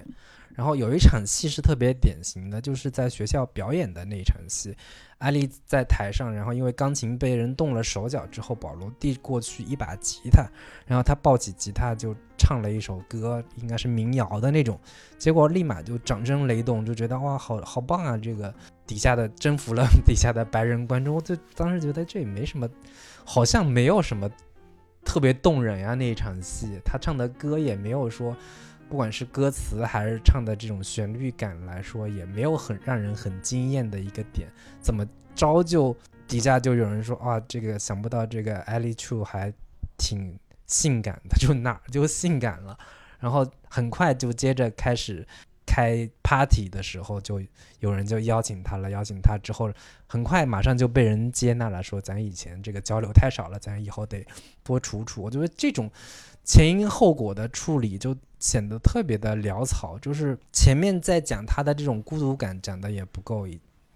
[0.57, 4.77] 然后有一场戏是特别典型的，就是在学校表演的那一场戏。
[5.19, 10.45] 艾丽在台上，然后因为钢琴被人动了手脚之后，保罗递过去一把吉他，
[10.85, 14.81] 然后他抱起吉他就唱了一首歌，应该是民谣的那种，
[15.17, 18.17] 结果立马就掌声雷动，就觉得哇，好好棒啊！
[18.17, 18.53] 这个
[18.85, 22.69] 底下的征服了 底下的白人观众，我就当时觉得这也没什么，
[23.25, 24.29] 好像没有什么
[25.05, 28.37] 特别动人呀那一场戏，他唱的歌也没有说。
[28.89, 34.49] 不管是歌词还是唱的这种旋律感来说，也没有很让人很惊艳的一个点。
[34.81, 35.95] 怎么着就
[36.27, 39.53] 底下就有人说啊，这个想不到这个 Ellie True 还
[39.99, 42.79] 挺性感的，就哪就性感了。
[43.19, 45.27] 然后很快就接着开始
[45.69, 47.41] 开 party 的时候，就
[47.81, 48.91] 有人就邀请他了。
[48.91, 49.71] 邀请他之后，
[50.07, 54.27] 很快马上就被人接纳了，说咱以前这个交流太少了，咱以后得
[54.65, 55.23] 多处处。
[55.23, 55.91] 我觉得这种。
[56.45, 63.47] 前因后果的处理就显得特别的潦草，就是前面在讲他的这种孤独感讲的也不够，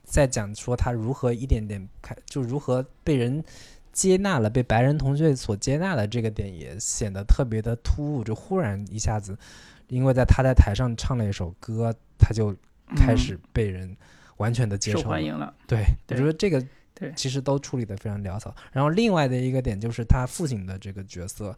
[0.04, 3.42] 在讲说他如何一点点开，就如何被人
[3.90, 9.34] 接纳了，被白人同学所接纳的这个点也显得特别的突兀，就忽然一下子，
[9.92, 12.54] 因为在他在台上唱了一首歌，他就
[12.96, 13.96] 开始被人
[14.38, 15.54] 完全的接受，受欢迎了。
[15.66, 16.64] 对，我觉得这个。
[16.94, 18.54] 对，其实都处理的非常潦草。
[18.70, 21.56] 然后另外的一个点就是他父亲的这个角色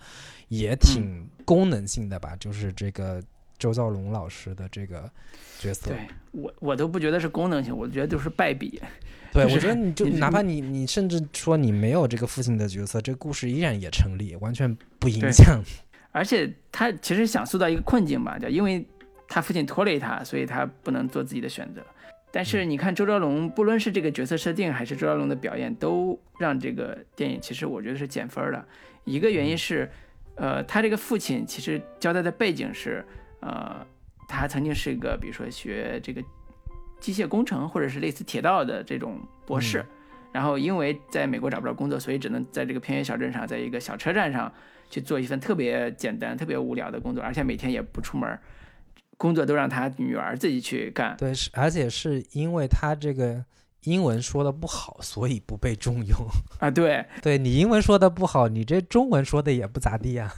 [0.49, 3.21] 也挺功能性的吧，就是这个
[3.59, 5.11] 周兆龙老师的这个
[5.59, 5.91] 角色。
[5.91, 5.99] 对
[6.31, 8.81] 我我都不觉得是功能性，我觉得就是败笔。
[9.33, 15.61] 对， 我觉得你就哪怕你你甚至说你没有这个父亲的角色，这个故事依然也成立，完全不影响。
[16.15, 18.87] 而且他其实想塑造一个困境吧，叫因为
[19.27, 21.83] 他父亲拖累他，所以他不能做自己的选择。
[22.31, 28.65] 但是你看周昭龙，不论是这个角色设定还是周昭龙的表演，都让这个电影其实我觉得是减分的。
[29.05, 29.91] 一个原因是，
[30.37, 33.05] 呃，他这个父亲其实交代的背景是，
[33.41, 33.85] 呃，
[34.29, 36.23] 他曾经是一个比如说学这个
[37.01, 39.85] 机械工程或者是类似铁道的这种博士，
[40.33, 44.53] 然后因为在美国找不着工作，所以只能在这个偏远小镇上，在一个小车站上
[44.95, 48.39] 去做一份特别简单、特别无聊的工作，而且每天也不出门。
[49.17, 53.45] 工作都让他女儿自己去干，对，是而且是因为他这个
[53.85, 56.17] 英文说的不好，所以不被重用
[56.61, 56.71] 啊。
[56.71, 60.33] 对，对你英文说的不好，你这中文说的也不咋地呀，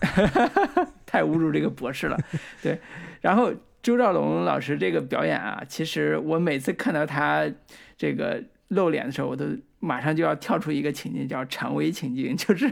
[1.05, 2.19] 太侮辱这个博士了。
[2.63, 2.81] 对，
[3.21, 3.53] 然后
[3.83, 7.47] 周兆龙老师这个表演啊，其实我每次看到他
[7.99, 9.45] 这个露脸的时候，我都
[9.79, 12.71] 马上就要跳出一个情境，叫常威情境， 就是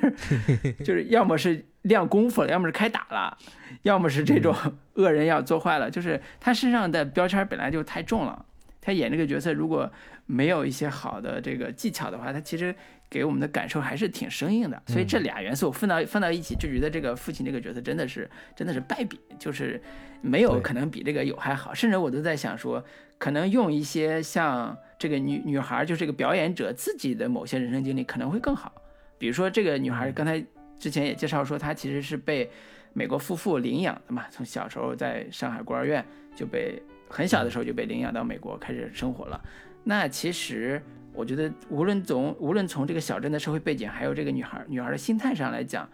[0.85, 3.37] 就是要么是亮功夫了，要么是开打了。
[3.83, 4.55] 要么是这种
[4.95, 8.45] 恶人要做坏了，就是他身上的标签本来就太重了。
[8.81, 9.91] 他演这个角色如果
[10.27, 12.75] 没有一些好的这个技巧的话，他其实
[13.09, 14.83] 给我们的感受还是挺生硬的。
[14.87, 19.81] 所以这俩元素放到放到一起，就觉得这个父亲这个角色真的是真的是败笔，就是
[20.21, 21.73] 没有可能比这个有还好。
[21.73, 22.85] 甚至我都在想说，
[23.19, 28.73] 可能用一些像这个女女孩，就是这个表演者自己的某些人生经历可能会更好。
[29.19, 30.45] 比如说这个女孩刚才
[30.79, 32.51] 之前也介绍说，她其实是被。
[32.97, 39.45] 美国夫妇领养的嘛，从小时候在上海孤儿院就被很小的时候就被领养到美国开始生活了。
[39.83, 40.81] 那其实
[41.13, 45.91] 我觉得，无论从无论从这个小镇的社会背景，还有这个女孩女孩的心态上来讲，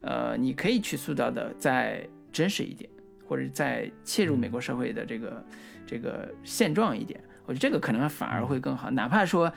[0.00, 2.02] 呃，你可以去塑造的再
[2.32, 2.88] 真实一点，
[3.26, 5.44] 或者再切入美国社会的这个
[5.88, 9.50] 这个现状一点，我觉得这个可能反而会更好，哪怕说。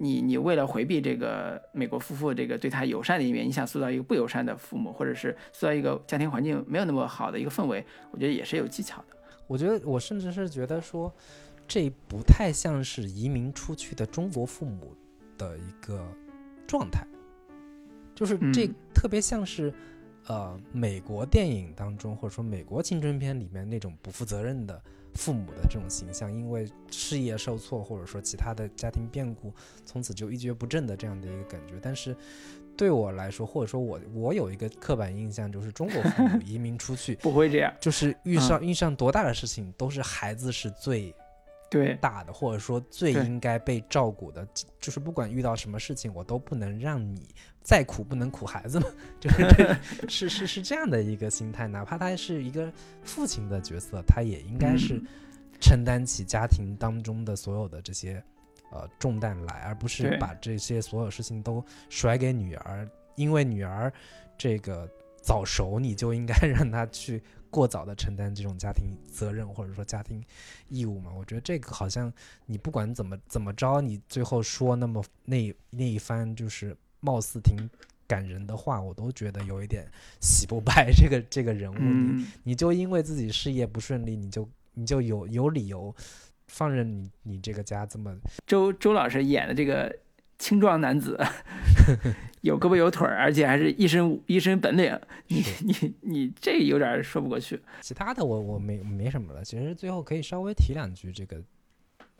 [0.00, 9.16] 你你为了回避这个美国夫妇这个对他友善的一面，你想塑造一个不友善的父母，或者是塑造一个家庭环境没有那么好的一个氛围，我觉得也是有技巧的。
[9.48, 11.12] 我觉得我甚至是觉得说，
[11.66, 14.94] 这不太像是移民出去的中国父母
[15.36, 16.06] 的一个
[16.64, 17.04] 状态，
[18.14, 19.74] 就是这特别像是
[20.28, 24.80] 呃美国电影当中或者说美国青春片里面那种不负责任的。
[25.14, 29.52] 父母的这种形象，因为事业受挫，或者说其他的家庭变故，
[29.84, 31.74] 从此就一蹶不振的这样的一个感觉。
[31.82, 32.16] 但是
[32.76, 41.14] 对我来说，或者说我我有一个刻板印象，就是中国父母 移民出去不会这样，就是遇上遇上多大的事情，都是孩子是最。
[41.70, 44.46] 对大的，或者说最应该被照顾的，
[44.80, 47.28] 就是不管遇到什么事情，我都不能让你
[47.62, 48.86] 再苦，不能苦孩子嘛，
[49.20, 49.76] 就是
[50.08, 51.66] 是是是这样的一个心态。
[51.66, 55.02] 哪怕他是一个父亲的角色，他也应该是
[55.60, 58.22] 承担起家庭当中的所有的这些
[58.72, 63.92] 呃重担来，而不是把这些所有事情都甩给女儿，因为女儿
[64.38, 64.88] 这个
[65.22, 67.22] 早熟，你就应该 让她去。
[67.50, 70.22] 过早的承担这种家庭责任或者说家庭
[70.68, 71.12] 义务嘛？
[71.12, 72.12] 我觉得这个好像
[72.46, 77.56] 你不管怎么怎么着，你最后说那么那那一番就是貌似挺
[78.06, 79.86] 感人的话，我都觉得有一点
[80.20, 81.78] 洗不白这个这个人物。
[81.78, 85.94] 你你就因为自己事业不顺利，你就你就有有理由
[86.48, 89.94] 放任你你这个家这么周周老师演的这个。
[90.38, 91.18] 青壮男子，
[92.42, 94.98] 有胳膊有腿儿，而且还是一身一身本领。
[95.26, 97.60] 你你你这有点说不过去。
[97.80, 99.44] 其他的我我没没什么了。
[99.44, 101.42] 其实最后可以稍微提两句，这个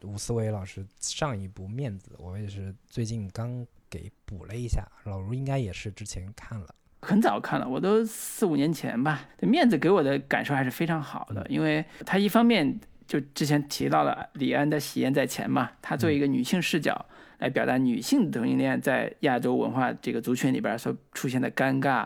[0.02, 4.84] 吴思维老师上一部《面子》，我也是最近刚给补了一下。
[5.04, 9.28] 老卢应该也是之前看了，很早看了，我都四五年前吧。
[9.38, 12.78] 这《面子》给我的感受还是非常好的，因为他一方面
[13.08, 17.06] 就之前提到了李安的《喜宴在前》嘛，他作为一个女性视角。
[17.38, 22.04] 来表达女性同性恋在亚洲文化这个族群里边所出现的尴尬、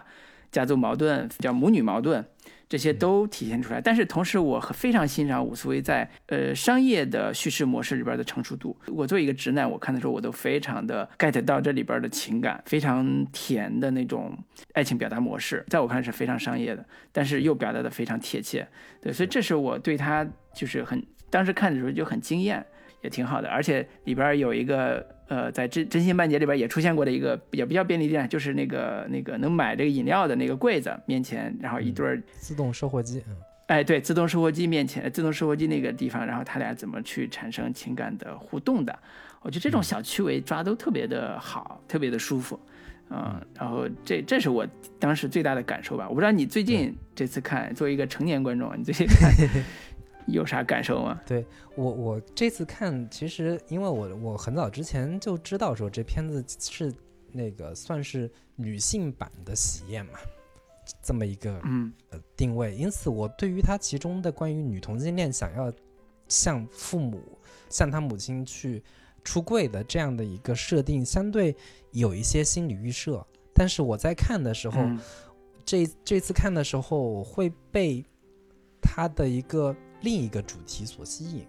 [0.51, 2.23] 家族矛盾，叫母女矛盾，
[2.69, 3.81] 这些都体现出来。
[3.81, 8.77] 但是同时，我非常欣赏伍思薇在呃商业的叙事模式里边的成熟度。
[8.89, 14.37] 我作为一个直男，我看的时候我都非常的 get 到这里边的情感，非常甜的那种
[14.75, 18.69] 爱情表达模式，在我看来是非常商业的，但是又表达的非常贴切。
[19.01, 22.65] 对，所以这是我对他就是很当时看的时候就很惊艳，
[23.03, 23.49] 也挺好的。
[23.49, 25.07] 而且里边有一个。
[25.29, 33.25] 呃，在真真心半截里边也出现过的一个比较比较便利店，就是那个那个能买这个饮料的那个柜子面前，然后一对儿自动售货机，
[33.67, 38.95] 哎，对，自动售货机面前，自动售货机那个地方，然后他俩怎么去产生情感的互动的？
[39.41, 42.61] 我觉得这种小趣味抓都特别的好，特别的舒服，
[43.09, 44.67] 嗯，然后这这是我
[44.99, 46.07] 当时最大的感受吧。
[46.11, 49.33] 我不知道你最近这次看，作为一个成年观众，你最近看。
[50.27, 51.21] 有啥感受吗？
[51.27, 51.45] 对
[51.75, 56.93] 我，我这次看，其实因为我我很早之前就知道说这片子是
[57.31, 60.19] 那个算是女性版的喜宴嘛，
[61.03, 65.73] 这么一个嗯呃定位，因此我对于它其中的关于女同性恋想要
[66.29, 67.21] 向父母、
[67.69, 68.83] 向他母亲去
[69.25, 71.55] 出柜的这样的一个设定，相对
[71.91, 73.27] 有一些心理预设。
[73.55, 74.99] 但是我在看的时候，嗯
[75.65, 78.05] 这这次看的时候，我会被
[78.81, 81.47] 他的一个另一个主题所吸引，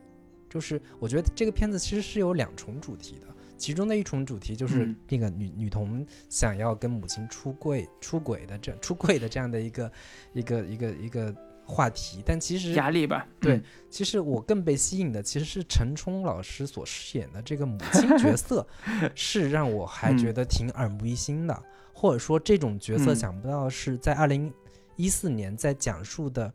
[0.49, 3.27] 就是我觉得这个片子其实是有两重主题的，
[3.57, 4.95] 其中的一重主题就是嗯。
[5.09, 9.91] 那个女、女童想要跟母亲出柜、出轨的这出柜的这样的一个
[10.33, 11.35] 一个一个一个
[11.65, 13.63] 话题，但其实压力吧，对嗯。
[13.89, 18.67] 其实我更被吸引的其实是陈冲老师所饰演的这个母亲角 色，
[19.15, 23.15] 是让我还觉得挺耳目一新的，或者说这种角色嗯。
[23.15, 24.51] 想不到是在二零
[24.95, 26.53] 一四年在讲述的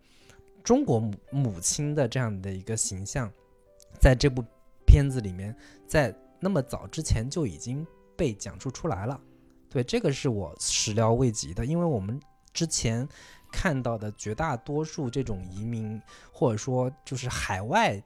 [0.68, 3.32] 中国母母亲的这样的一个形象，
[3.98, 4.44] 在这部
[4.84, 5.56] 片子里面，
[5.86, 9.18] 在那么早之前就已经被讲述出来了。
[9.70, 12.20] 对，这个是我始料未及的，因为我们
[12.52, 13.08] 之前
[13.50, 15.98] 看到的绝大多数这种移民，
[16.30, 17.98] 或者说就是海外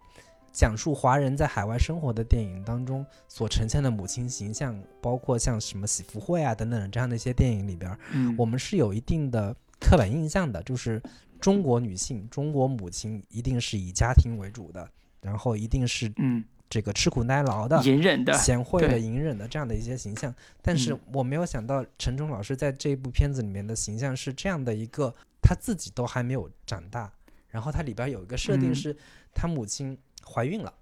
[0.53, 11.03] 讲述华人在海外生活的电影当中所呈现的母亲形象，包括像什么喜福会啊等等这样的一些电影里边，嗯，我们是有一定的刻板印象的，就是
[11.43, 14.89] 中国女性、中国母亲一定是以家庭为主的，
[15.21, 20.35] 然后一定是嗯这个吃苦耐劳的、隐忍的，贤惠的、隐忍的这样的一些形象。
[20.63, 27.13] 但是嗯我没有想到陈冲老师在这部片子里面的形象是这样的一个，他自己都还没有长大，
[27.49, 28.97] 然后他里边有一个设定嗯是
[29.35, 30.73] 他母亲怀孕了，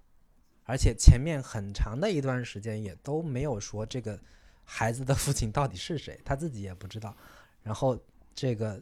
[0.65, 4.17] 而且前面很长的一段时间也都没有说这个
[4.63, 7.13] 孩子的父亲到底是谁，他自己也不知道。
[7.63, 7.99] 然后
[8.33, 8.81] 这个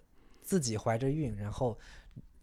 [0.49, 1.77] 自己怀着孕，然后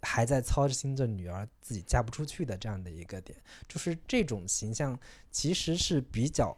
[0.00, 3.36] 还在操心着女儿自己嫁不出去的这样的一个点，
[3.66, 4.96] 就是这种形象
[5.32, 6.56] 其实是比较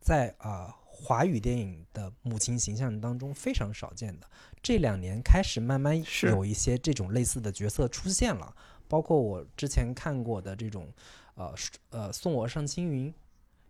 [0.00, 4.26] 在啊、呃华语电影的母亲形象当中非常少见的。
[4.62, 8.56] 这两年开始慢慢有一些这种类似的角色出现了，
[8.88, 10.90] 包括我之前看过的这种
[11.34, 11.54] 呃
[11.90, 13.12] 呃送我上青云，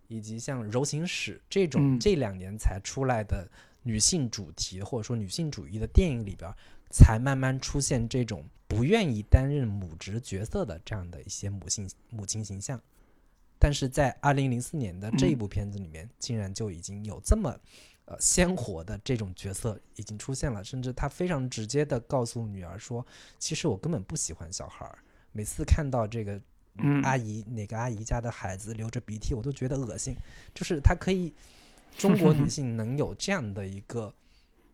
[0.06, 3.50] 以及像柔情史这种嗯这两年才出来的
[3.82, 6.56] 女性主题或者说女性主义的电影里边儿，
[6.96, 12.80] 才慢慢出现这种不愿意担任母职角色的这样的一些母性母亲形象。
[13.58, 17.54] 但是在二零零四年的这一嗯部片子里面，竟然就已经有这么
[18.06, 23.06] 呃鲜活的这种角色已经出现了，甚至他非常直接的告诉女儿说
[23.38, 24.98] ：“其实我根本不喜欢小孩儿，
[25.32, 26.40] 每次看到这个
[26.78, 30.16] 嗯阿姨哪个阿姨家的孩子流着鼻涕，我都觉得恶心。”
[30.54, 31.32] 就是他可以，
[31.96, 34.14] 中国 女性能有这样的一个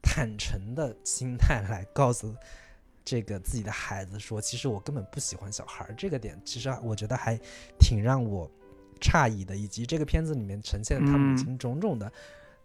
[0.03, 2.34] 坦诚的心态来告诉
[3.05, 7.38] 这个自己的孩子说：“其实我根本不喜欢小孩儿。”这个点其实我觉得还
[7.78, 8.50] 挺让我
[9.00, 12.12] 诧异的，以及这个片子里面呈现的他母嗯亲种种的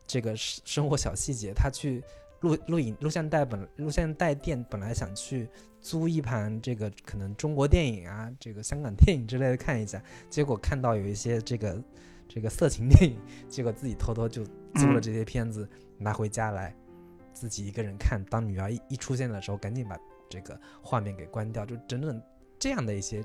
[0.05, 2.03] 这个生生活小细节，他去
[2.41, 5.49] 录录影录像带本录像带店本来想去
[5.81, 11.83] 租一盘这个可能中国电影啊，这个香港电影之类的看一下，结果看到有一些这个
[12.27, 13.19] 这个色情电影，
[13.49, 15.67] 结果自己偷偷就租了嗯这些片子
[15.97, 16.75] 拿回家来，
[17.38, 18.23] 自己一个人看。
[18.29, 22.21] 当女儿一一出现的时候，赶紧把这个画面给关掉，就整整
[22.57, 23.23] 这样的一些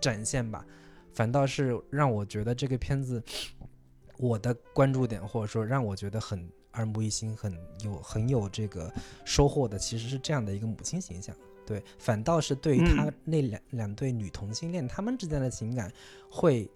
[0.00, 0.64] 展现吧，
[1.12, 3.22] 反倒是让我觉得这个片子
[4.18, 7.52] 我的关注点，或者说让我觉得很耳目一新、很
[7.84, 8.92] 有很有这个
[9.24, 11.34] 收获的，其实是这样的一个母亲形象。
[11.66, 15.92] 对，反倒是对于他嗯那两、两对女同性恋，他们之间的情感
[16.30, 16.68] 会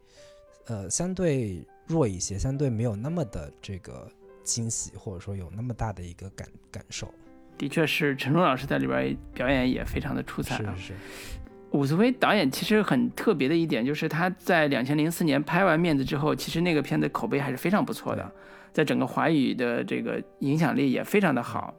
[0.66, 4.08] 呃相对弱一些，相对没有那么的这个
[4.46, 7.12] 惊喜，或者说有那么大的一个感感受。
[7.58, 10.74] 的确是陈冲老师在里边表演也非常的出彩啊。
[10.76, 10.94] 是是是，
[11.72, 18.30] 伍思薇导演其实很特别的一点，就是他在两千零四年拍完《面子》之后，其实那个片子口碑还是非常不错的，
[18.72, 21.74] 在整个华语的这个影响力也非常的好。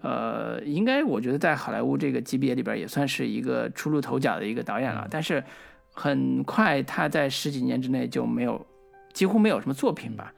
[0.00, 5.06] 呃，应该我觉得在好莱坞这个级别里边也算是一个初露头角的一个导演了。
[5.10, 5.42] 但是
[5.92, 8.64] 很快他在十几年之内就没有，
[9.12, 10.32] 几乎没有什么作品吧。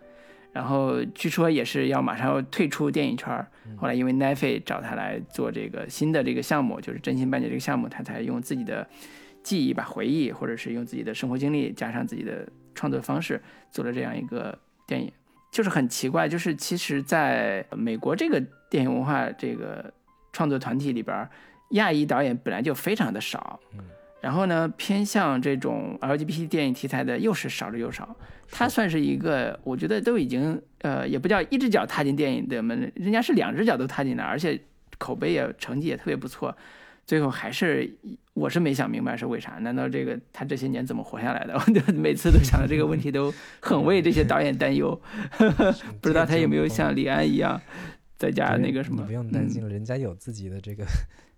[0.53, 3.47] 然后据说也是要马上要退出电影圈儿，
[3.77, 8.87] 后来因为奈飞找他来做这个新的这个项目，就是真心半解这个项目，他才用自己的
[9.43, 13.41] 记忆吧、回忆，或者是用自己的生活经历加上自己的创作方式，
[13.71, 15.11] 做了这样一个电影。
[15.53, 18.41] 就是很奇怪，就是其实在美国这个
[18.71, 19.93] 电影文化这个
[20.33, 21.29] 创作团体里边儿，
[21.71, 23.81] 亚裔导演本来就非常的少，嗯
[24.21, 28.17] 然后呢，偏向这种 LGBT 电影题材的又是少之又少。
[28.53, 34.61] 他算是一个，我觉得都已经呃，也不叫一只脚踏进电影的门，人家是两只脚都踏进来，而且
[34.99, 36.57] 口碑也成绩也特别不错。
[37.07, 37.89] 最后还是
[38.35, 39.53] 我是没想明白是为啥？
[39.61, 41.55] 难道这个他这些年怎么活下来的？
[41.59, 45.01] 我就每次都想到这个问题，都很为这些导演担忧。
[46.01, 47.61] 不知道他有没有像李安一样，
[48.19, 50.85] 在家那个什么，你不用担心了，人家有自己的这个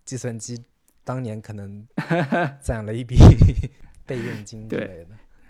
[0.04, 0.58] 计算机，
[1.04, 1.86] 当年可能
[2.60, 3.16] 攒了一笔
[4.06, 5.08] 备用金之类的。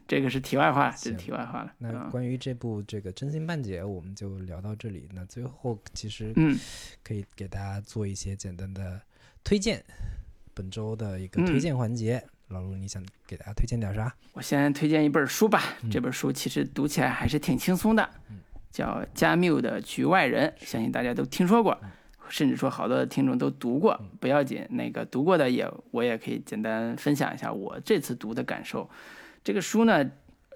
[0.08, 1.72] 这个是题外话，这是题外话了。
[1.78, 5.08] 那关于这部这个《真心半解》，我们就聊到这里。
[5.14, 6.58] 那最后其实嗯，
[7.02, 9.00] 可以给大家做一些简单的
[9.42, 9.82] 推荐，
[10.52, 12.22] 本周的一个推荐环节。
[12.48, 14.14] 老陆，你想给大家推荐点啥？
[14.34, 15.62] 我先推荐一本书吧。
[15.90, 18.10] 这本书其实读起来还是挺轻松的，
[18.70, 21.80] 叫加缪的《局外人》，相信大家都听说过，
[22.32, 24.00] 甚至说好多的听众都读过。
[24.18, 28.88] 不要紧，那个读过的也我也可以简单分享一下我这次读的感受。
[29.44, 30.10] 这个书呢，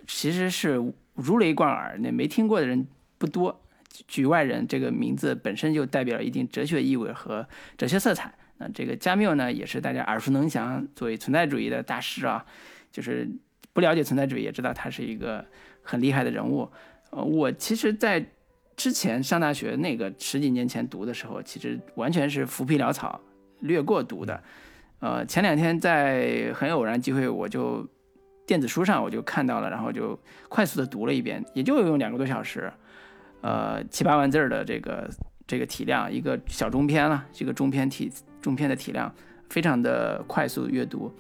[0.07, 2.87] 其实是如雷贯耳，那没听过的人
[3.19, 3.61] 不多。
[4.09, 7.47] 局外人这个名字本身就代表了一定哲学意味和
[7.77, 8.33] 哲学色彩。
[8.57, 12.47] 那这个加缪呢，也是大家耳熟能详，作为存在主义的大师啊，
[12.91, 13.29] 就是
[13.75, 15.45] 不了解存在主义也知道他是一个
[15.83, 16.71] 很厉害的人物。
[17.11, 18.25] 呃，我其实，在
[18.77, 23.21] 之前上大学那个十几年前读的时候，其实完全是浮皮潦草，
[23.61, 24.43] 略过读的。
[25.01, 27.87] 呃，前两天在很偶然机会，我就。
[28.47, 30.17] 电子书上我就看到了，然后就
[30.49, 32.73] 快速的读了一遍，也就用两个多小时，
[33.41, 35.11] 呃，七八万字的这个
[35.49, 38.09] 这个体量，一个小中篇了，这个中篇体
[38.41, 39.13] 中篇的体量，
[39.51, 41.13] 非常的快速阅读。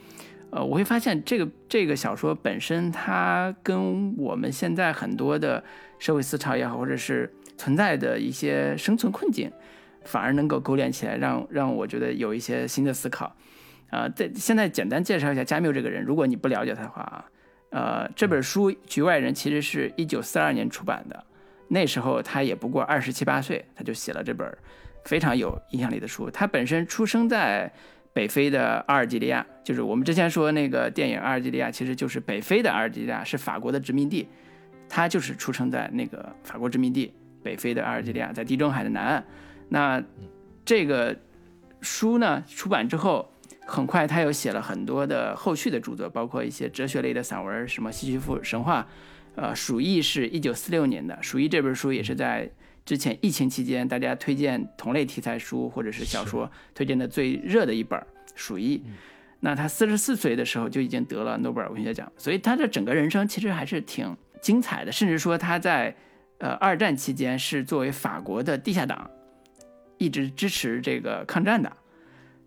[0.51, 5.65] 呃，我会发现这个这个小说本身，它跟我们现在很多的
[5.99, 9.51] 社会思潮也好，或者是存在的一些生存困境，
[10.05, 13.35] 反而能够勾连起来，让让我觉得有一些新的思考。
[13.91, 16.03] 啊，在现在简单介绍一下加缪这个人。
[16.05, 17.25] 如果你不了解他的话啊，
[17.71, 21.25] 呃，这本书《局外人》其实是一九四二年出版的，
[21.69, 24.47] 那时候他也不过二十七八岁，他就写了这本
[25.05, 26.29] 非常有影响力的书。
[26.31, 27.73] 他本身出生在
[28.13, 34.27] 北非的阿尔及利亚，就是我们之前说那个电影《阿尔及利亚》，其实就是北非的阿尔及利亚是法国的殖民地，
[34.89, 37.15] 他就是出生在那个法国殖民地
[37.47, 39.25] 北非的阿尔及利亚，在地中海的南岸。
[39.69, 40.03] 那
[40.65, 41.17] 这个
[41.81, 43.31] 书呢出版之后。
[43.69, 48.81] 很快，他又写了很多的后续的著作，包括一些哲学类的散文，什么《西西弗神话》。
[49.35, 52.49] 呃，《鼠疫》是一九四六年的，《鼠疫》这本书也是在
[52.85, 57.99] 之前疫情期间，大家推荐同类题材书或者是小说推荐的最热的一本
[58.37, 58.79] 《鼠疫》。
[59.41, 64.93] 那他四十四岁的时候就已经得了诺贝尔文学奖，所以他的整个人生其实还是挺精彩的。
[64.93, 65.93] 甚至说他在
[66.39, 69.11] 呃二战期间是作为法国的地下党，
[69.99, 71.73] 一直支持这个抗战的。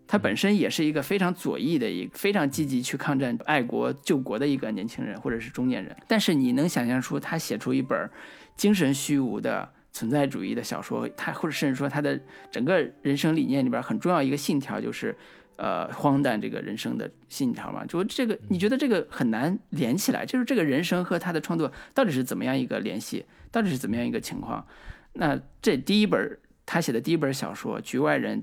[0.06, 5.96] 他本身也是一个非常左翼的，一非常积极去抗战、爱国救国的一个年轻人或者是中年人。
[6.08, 8.10] 但是你能想象出他写出一本
[8.56, 12.20] 精神虚无的存在主义的小说，他或者甚至说他的
[12.50, 15.16] 整个人生理念里边很重要一个信条就是，
[15.60, 17.84] 呃，荒诞这个人生的信条嘛？
[17.84, 20.24] 就这个，你觉得这个很难连起来？
[20.24, 23.26] 就是这个人生和他的创作到底是怎么样一个联系？
[23.50, 24.66] 到底是怎么样一个情况？
[25.12, 28.42] 那这第一本他写的第一本小说《局外人》。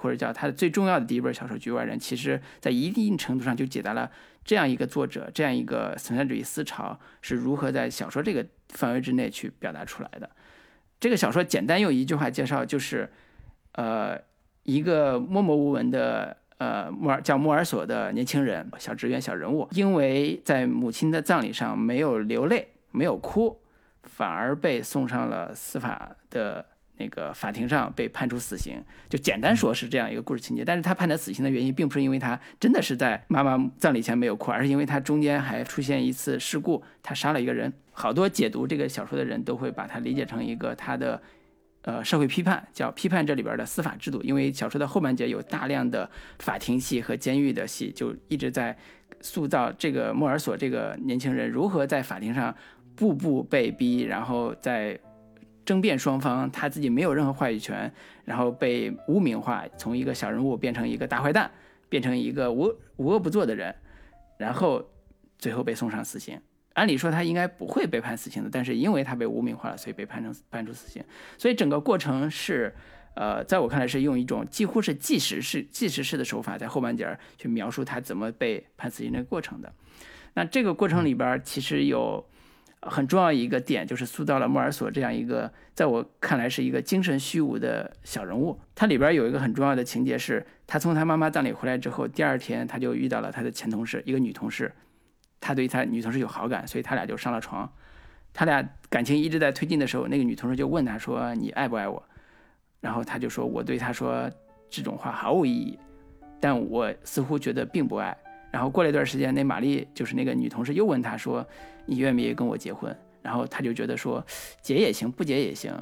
[0.00, 4.08] 或者叫他的最重要的第一本小说《局外人》，其实在一定程度上就解答了
[4.44, 10.30] 这样一个作者、这样一个存在主义思潮是如何在小说这个范围之内去表达出来的。
[11.00, 13.10] 这个小说简单用一句话介绍，就是，
[13.72, 14.16] 呃，
[14.62, 23.58] 一个默默无闻的呃莫尔叫莫尔索的年轻人，小职员、小人物，因为在母亲的葬礼上没有流泪、没有哭，
[24.02, 26.64] 反而被送上了司法的。
[27.00, 30.64] 那个法庭上被判处死刑，就简单说是这样一个故事情节。
[30.64, 37.72] 但是他判他死刑的原因，并不是因为他真的是在妈妈葬礼前没有哭，而是因为他中间还出现一次事故，他杀了一个人。
[37.92, 41.22] 好多解读这个小说的人都会把它理解成一个他的，
[41.88, 44.20] 呃，社会批判，叫批判这里边的司法制度。
[44.22, 46.08] 因为小说的后半节有大量的
[46.38, 48.76] 法庭戏和监狱的戏，就一直在
[49.22, 52.54] 塑造这个莫尔索这个年轻人如何在法庭上
[52.94, 55.00] 步步被逼，然后在。
[55.64, 57.92] 争辩双方，他自己没有任何话语权，
[58.24, 61.50] 然后被污名化，从一个小人物变成一个大坏蛋，
[61.90, 63.74] 变成一个无无恶不作的人，
[64.38, 64.82] 然后
[65.36, 66.40] 最后被送上死刑。
[66.78, 71.02] 按理说他应该不会被判死刑的，但是因为他被污名化了，所以被判成判处死刑。
[71.36, 72.74] 所以整个过程是，
[73.14, 79.72] 呃，在我看来是用一种几乎是纪实式、纪实式的手法，在后半截儿去描述他怎么被判死刑的过程的。
[80.34, 82.24] 那这个过程里边其实有。
[82.82, 88.56] 很重要一个点就是塑造了莫尔索这样一个，在我看来是一个精神虚无的小人物。
[88.72, 94.72] 他里边有一个很重要的情节是，他从他妈妈葬礼回来之后，第二天他就遇到了他的前同事，一个女同事，
[95.40, 97.70] 他对他女同事有好感，所以他俩就上了床。
[98.34, 102.02] 他俩感情一直在推进的时候，那个女同事就问他说：“你爱不爱我？”
[102.80, 104.30] 然后他就说：“我对他说
[104.68, 105.78] 这种话毫无意义，
[106.38, 108.16] 但我似乎觉得并不爱。”
[108.52, 111.44] 然后过了一段时间，那玛丽就是那个女同事又问他说
[111.84, 114.24] ：“你愿不愿意跟我结婚？”然后他就觉得说
[114.62, 115.72] ：“结也行，不结也行。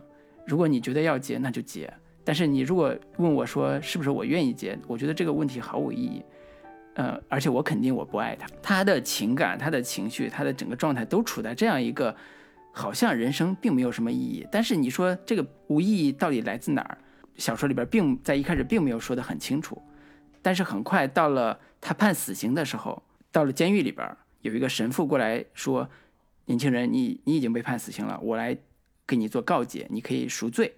[0.46, 1.92] 如果你觉得要结，那就结。
[2.24, 6.24] 但是你如果问我说是不是我愿意结，我觉得这个问题毫无意义。
[6.96, 12.16] 呃，而且我肯定我不爱他，他的情感、他的情绪、他的整个状态都处在这样一个
[12.72, 14.46] 好像人生并没有什么意义。
[14.50, 16.98] 但是你说这个无意义到底来自哪儿？
[17.36, 19.80] 小说里边并在一开始并没有说得很清楚。
[20.40, 25.90] 但是很快到了他判死刑的时候，到了监狱里边，有一个神父过来说
[26.46, 28.56] ：“年轻人，你你已经被判死刑了，我来
[29.06, 30.72] 给你做告解，你可以赎罪。”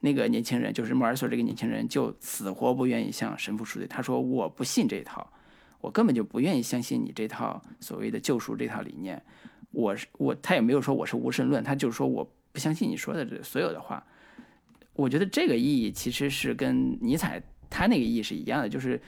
[0.00, 3.86] 那个年轻人就是莫尔索这个年轻人，就死活不愿意向神父赎罪。
[3.86, 5.32] 他说：“我不信这一套，
[5.82, 9.22] 我根本就不愿意相信你这套所谓的救赎这套理念。
[9.72, 14.02] 我是我，他也没有说我是无神论，他就是说我不相信你说的这所有的话。
[14.94, 17.42] 我觉得这个意义其实是跟尼采。”
[17.74, 19.00] 他那个意义是一样的，就是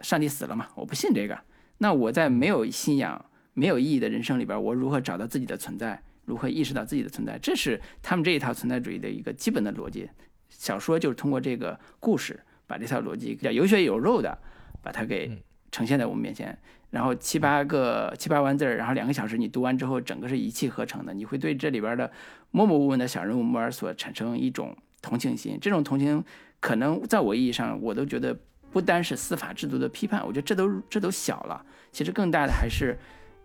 [0.00, 1.38] 上帝死了嘛，我不信这个。
[1.78, 3.24] 那我在没有信仰、
[3.54, 6.02] 没有意义的人生里边，我如何找到自己的存在？
[6.24, 7.38] 如何意识到自己的存在？
[7.38, 10.10] 这是他们这一套存在主义的一个基本的逻辑。
[10.48, 14.36] 小说就是通过这个故事，把这套逻辑叫有血有肉的
[14.82, 16.56] 把它给呈现在我们面前。
[16.90, 21.12] 然后七八个七八万字儿，然后两个小时你读完之后，整个是一气呵成的。
[21.12, 22.10] 你会对这里边的
[22.50, 25.58] 默默无闻的小人物摩尔索产生一种同情心。
[25.60, 26.24] 这种同情。
[26.60, 28.36] 可能在我意义上，我都觉得
[28.72, 31.64] 不单是司法制度的批判，我觉得这都这都小了。
[31.92, 32.98] 其实更大的还是，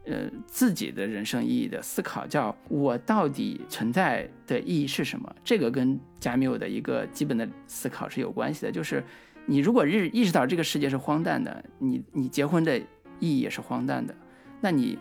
[0.06, 5.32] 呃，自己的人生意义的思考，叫我到底存在的意义是什么？
[5.44, 8.72] 这个跟加缪的一个基本的思考是有关系的。
[8.72, 9.04] 就是
[9.46, 12.86] 你如果意意识到这个世界是荒诞的，你你结婚的意
[13.20, 14.16] 义也是荒诞的，
[14.62, 14.98] 那你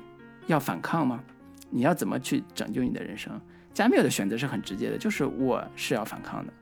[0.46, 1.22] 要反抗吗？
[1.70, 3.40] 你要怎么去拯救你的人生？
[3.72, 6.52] 加缪的选择是很直接的，就是我是要反抗的。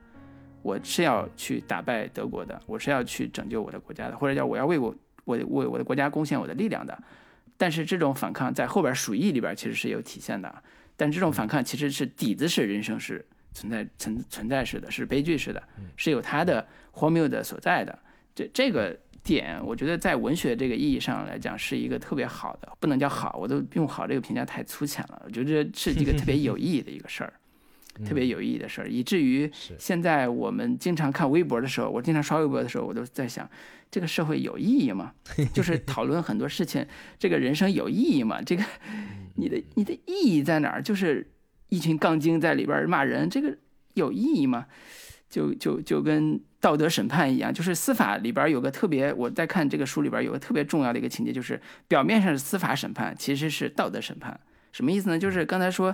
[0.61, 4.95] 我是要去打败德国的，我是要去拯救我的国家的，或者叫我要为我
[5.25, 6.97] 我为我的国家贡献我的力量的。
[7.57, 10.63] 但是这种反抗在后边鼠疫里边其实是有体现的，
[10.95, 15.61] 但这种反抗其实是底子是人生是存在存存在式的，是悲剧式的，
[15.97, 17.97] 是有它的荒谬的所在的。
[18.35, 25.21] 这这个点，我觉得在文学这个意义上来讲是一个特别好的，不能叫好，我都用好这个评价太粗浅了。
[25.25, 27.33] 我觉得这是一个特别有意义的一个事儿。
[28.05, 33.47] 特别有意义的事儿，以至于现在我们经常看微博的时候，我经常刷微博的时候，我都在想，
[33.91, 35.13] 这个社会有意义吗？
[35.53, 36.87] 就是讨论很多事情，
[37.19, 38.41] 这个人生有意义吗？
[38.41, 38.63] 这个
[39.35, 40.81] 你的你的意义在哪儿？
[40.81, 41.29] 就是
[41.67, 43.57] 一群杠精在里边骂人，这个
[43.95, 44.67] 有意义吗？
[45.29, 51.59] 就就就跟道德审判一样，就是司法里边有个特别，我在看这个书里边有个特别重要的一个情节，就是
[51.89, 54.39] 表面上是司法审判，其实是道德审判。
[54.71, 55.19] 什么意思呢？
[55.19, 55.93] 就是刚才说。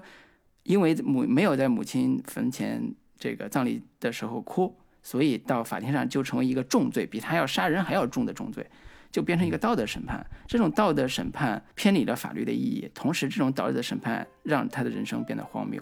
[0.64, 8.70] 因为母没有在母亲坟前这个葬礼的时候哭，所以到法庭上就成为一个重罪，比他要杀人还要重的重罪，
[9.10, 10.28] 就变成一个道德审判。
[10.46, 15.82] 这种道德审判偏离了法律的意义，同时这种道德审判让他的人生变得荒谬。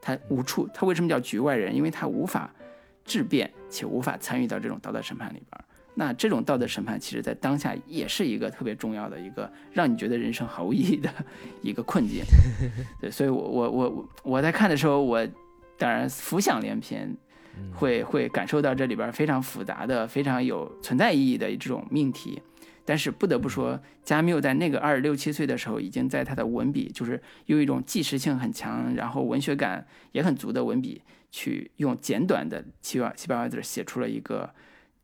[0.00, 1.76] 他无处，他为什么叫局外人？
[1.76, 2.50] 因为他无法
[3.04, 5.64] 质变，且无法参与到这种道德审判里边。
[5.96, 11.08] 那这种道德审判，其实在当下也是一个特别重要的一个让你觉得人生毫无意义的
[11.62, 12.24] 一个困境。
[13.00, 15.24] 对，所以，我我我我在看的时候，我
[15.78, 17.16] 当然浮想联翩，
[17.72, 22.42] 会会感受到这里边非常复杂的、非常有存在意义的这种命题。
[22.84, 31.00] 但是不得不说，加缪在那个二十六七岁的时候，已经在他的文笔，就是用一种纪实性很强，然后文学感也很足的文笔，
[31.34, 34.48] 去用简短的七万七八万字写出了一个。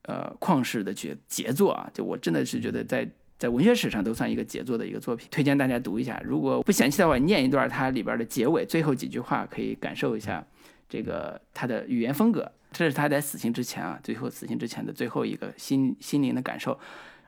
[0.04, 3.06] 呃，旷世的绝杰作啊，就我真的是觉得在
[3.38, 6.20] 在文学史上都算一个杰作的一个作品，推荐大家读一下。
[6.24, 10.44] 如果不嫌弃的话，念一段它里边的结尾最后几句话，可以感受一下
[10.88, 12.50] 这个他的语言风格。
[12.72, 16.76] 这是他在死刑之前啊，最后死刑之前的最后一个心心灵的感受。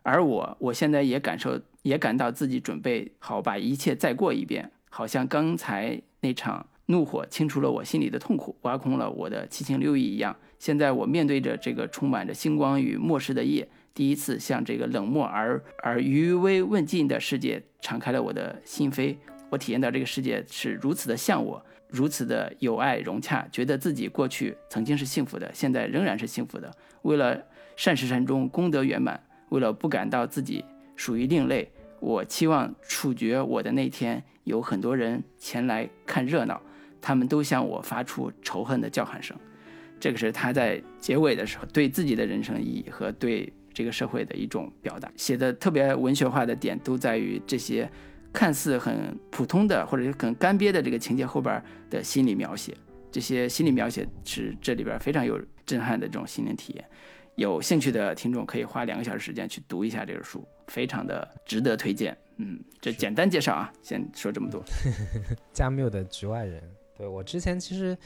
[0.02, 10.36] 而我我现在也感受，也感到自己准备好把一切再过一遍，好像刚才那场怒火清除了我心里的痛苦，挖空了我的七情六欲一样。
[10.58, 19.16] 现在我面对着这个充满着星光与末世的夜，第一次向这个冷漠而而余威问尽的世界敞开了我的心扉。
[19.48, 26.70] 我体验到这个世界是如此的像我，如此的友爱融洽，觉得自己过去曾经是幸福的，现在仍然是幸福的。
[27.02, 27.42] 为了
[27.74, 30.62] 善始善终，功德圆满，为了不感到自己
[30.94, 36.60] 属于另类，我期望处决我的那天有很多人前来看热闹，
[37.02, 39.36] 他们都向我发出仇恨的叫喊声。
[40.00, 47.90] 这个是他在结尾的时候对自己的人生意义和对这个社会的一种表达，写的特别文学化的点都在于这些
[48.32, 52.74] 看似很普通的或者是很干瘪的这个情节后边的心理描写，
[53.10, 56.84] 这些心理描写是这里边非常有震撼的这种心灵体验。
[57.36, 62.16] 有兴趣的听众可以花两个小时时间去读一下这个书，非常的值得推荐。
[62.36, 64.62] 嗯，这简单介绍啊，先说这么多。
[65.52, 66.62] 加缪的局外人，
[67.02, 67.98] 对我之前其实。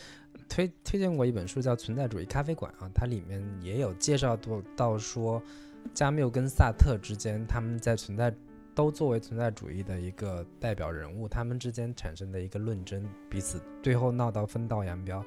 [0.48, 5.42] 推推荐过一本书叫《存在主义咖啡馆》啊，它里面也有介绍到到说，
[5.92, 8.32] 加缪跟萨特之间，他们在存在
[8.72, 15.24] 都作为存在主义的一个代表人物，他们之间产生的一个论争，彼此最后闹到分道扬镳。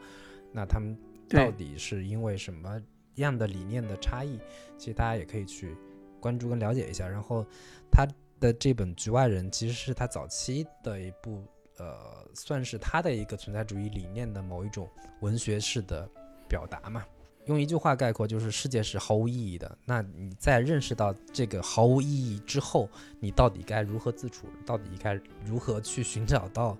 [0.54, 0.96] 那他们
[1.28, 2.82] 到底是因为什么
[3.16, 4.40] 样的理念的差异？
[4.78, 5.76] 其实大家也可以去
[6.22, 7.10] 关注跟了解一下。
[7.10, 7.46] 然后
[7.92, 8.08] 他
[8.40, 11.44] 的这本《局外人》其实是他早期的一部。
[11.78, 14.90] 呃，算是他的一个存在主义理念的某一种
[15.20, 16.10] 文学式的
[16.48, 17.06] 表达嘛。
[17.46, 19.78] 用一句话概括，就是世界是毫无意义的。
[19.84, 22.90] 那你在认识到这个毫无意义之后，
[23.20, 24.48] 你到底该如何自处？
[24.66, 26.78] 到底该如何去寻找到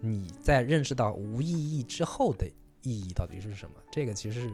[0.00, 2.46] 你在认识到无意义之后的
[2.82, 3.76] 意义到底是什么？
[3.92, 4.50] 这个其实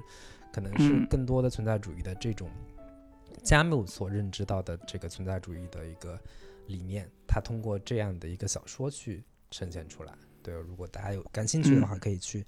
[0.52, 2.50] 可能是更多的存在主义的这种
[3.42, 6.20] 加缪所认知到的这个存在主义的一个
[6.66, 7.08] 理念。
[7.26, 9.24] 他通过这样的一个小说去。
[9.54, 12.44] 呈现出来，对，如果大家有感兴趣的话，可以去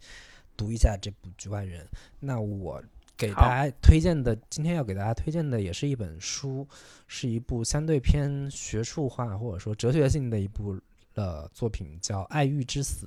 [0.57, 1.85] 读一下这部《局外人》。
[2.21, 2.83] 那我
[3.16, 6.66] 给大家推荐的，今天要给大家推荐的，也是一本书，
[7.07, 10.79] 是一部相对偏学术化或者说哲学性的一部
[11.15, 13.07] 呃作品，叫《爱欲之死》。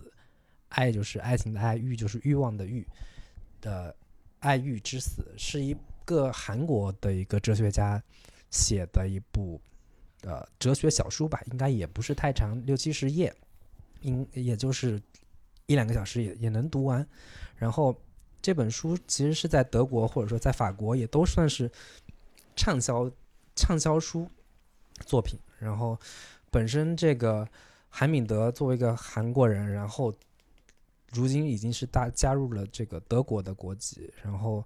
[0.70, 2.86] 爱就是爱情的爱，欲就是欲望的欲
[3.62, 3.92] 的
[4.40, 8.04] 《爱欲之死》，是一个韩国的一个哲学家
[8.52, 9.62] 写的一部
[10.24, 13.34] 呃哲学小书吧，应该也不是太长，六七十页。
[14.02, 15.02] 应也就是
[15.66, 17.06] 一两个小时也也能读完，
[17.56, 17.96] 然后
[18.42, 21.70] 这本书其实是在德国或者说在法国也都算是
[22.56, 23.12] 畅销
[23.56, 24.30] 畅销书
[25.06, 25.40] 作品。
[25.60, 26.00] 然后
[26.52, 27.48] 本身这个
[27.90, 30.14] 韩敏德作为一个韩国人，然后
[31.12, 34.14] 如今已经是大加入了这个德国的国籍。
[34.24, 34.64] 然后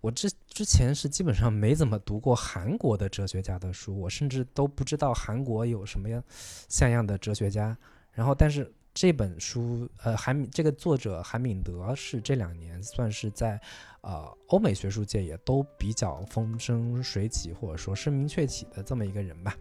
[0.00, 6.24] 我之之前是基本上没怎么读过韩国的哲学家的书，我甚至都不知道韩国有什么样
[6.68, 7.76] 像样的哲学家。
[8.12, 13.58] 然后，但是这本书，呃，韩这个作者韩敏德是这两年算是在，
[14.02, 19.56] 呃，欧美学术界也都比较风生水起，或者说声名鹊起的这么一个人吧。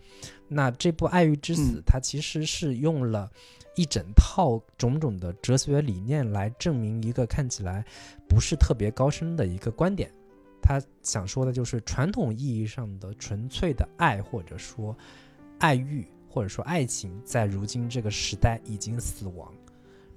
[0.49, 3.31] 那这部《爱欲之死》，它其实是用了
[3.75, 7.85] 一整套种种的哲学理念来证明一个看起来
[8.27, 10.11] 不是特别高深的一个观点。
[10.61, 14.95] 他想说的就是传统意义上的纯粹的爱，或者说
[15.57, 16.05] 爱欲。
[16.31, 19.53] 或者说，爱情在如今这个时代已经死亡，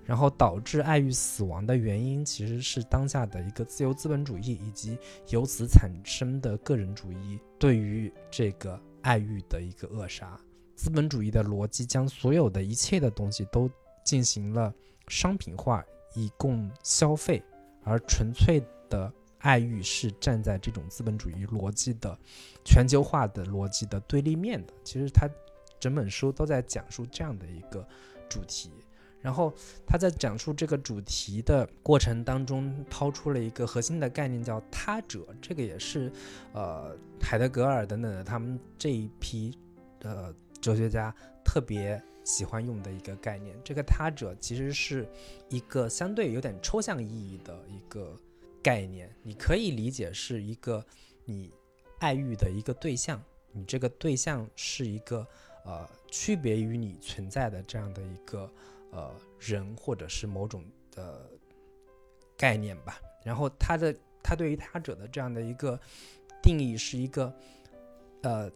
[0.04, 4.96] 然后导致爱欲死亡的原因，其实是当下的一个自由资本主义以及
[5.30, 10.38] 由此产生的个人主义对于这个爱欲的一个扼杀。
[10.76, 13.68] 资本主义的逻辑将所有的一切的东西都
[14.04, 14.72] 进行了
[15.08, 15.84] 商品化，
[16.14, 17.42] 以供消费，
[17.82, 22.16] 而纯粹的爱欲是站在这种资本主义逻辑的
[22.64, 24.72] 全球化的逻辑的对立面的。
[24.84, 25.28] 其实它。
[25.80, 27.86] 整本书都在讲述这样的一个
[28.28, 28.70] 主题，
[29.20, 29.52] 然后
[29.86, 35.26] 他在讲述这个主题的过程当中，抛出了一个核心的概念，叫他者。
[35.40, 36.12] 这个也是，
[36.52, 39.59] 呃，海德格尔等等的他们这一批
[40.01, 41.14] 的哲学家
[41.44, 43.55] 特别喜欢用的一个概念。
[43.62, 45.09] 这个他者其实是
[45.48, 48.18] 一个相对有点抽象意义的一个
[48.62, 50.84] 概念，你可以理解是一个
[51.24, 51.52] 你
[51.98, 53.22] 爱欲的一个对象，
[53.52, 55.26] 你这个对象是一个。
[55.64, 58.52] 呃，区别于你存在的这样的一个
[58.90, 61.26] 呃人，或者是某种的
[62.36, 63.00] 概念吧。
[63.24, 65.80] 然后他的他对于他者的这样的一个
[66.42, 67.34] 定义是一个
[68.22, 68.50] 呃，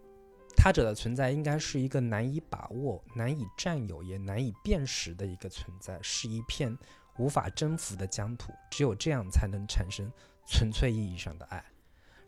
[0.54, 6.76] 他者的存在应该是一个难以把握、难以占有、也难以辨识的一个存在，是一片
[7.16, 8.52] 无法征服的疆土。
[8.70, 10.12] 只有这样才能产生
[10.46, 11.64] 纯粹意义上的爱。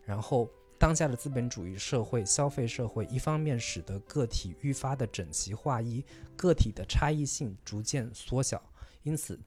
[0.03, 0.49] 然后。
[0.81, 6.03] 当下的资本主义社会、消费社会，一方面使得个体愈发的整齐划一，
[6.35, 8.59] 个体的差异性逐渐缩小，
[9.03, 9.39] 因此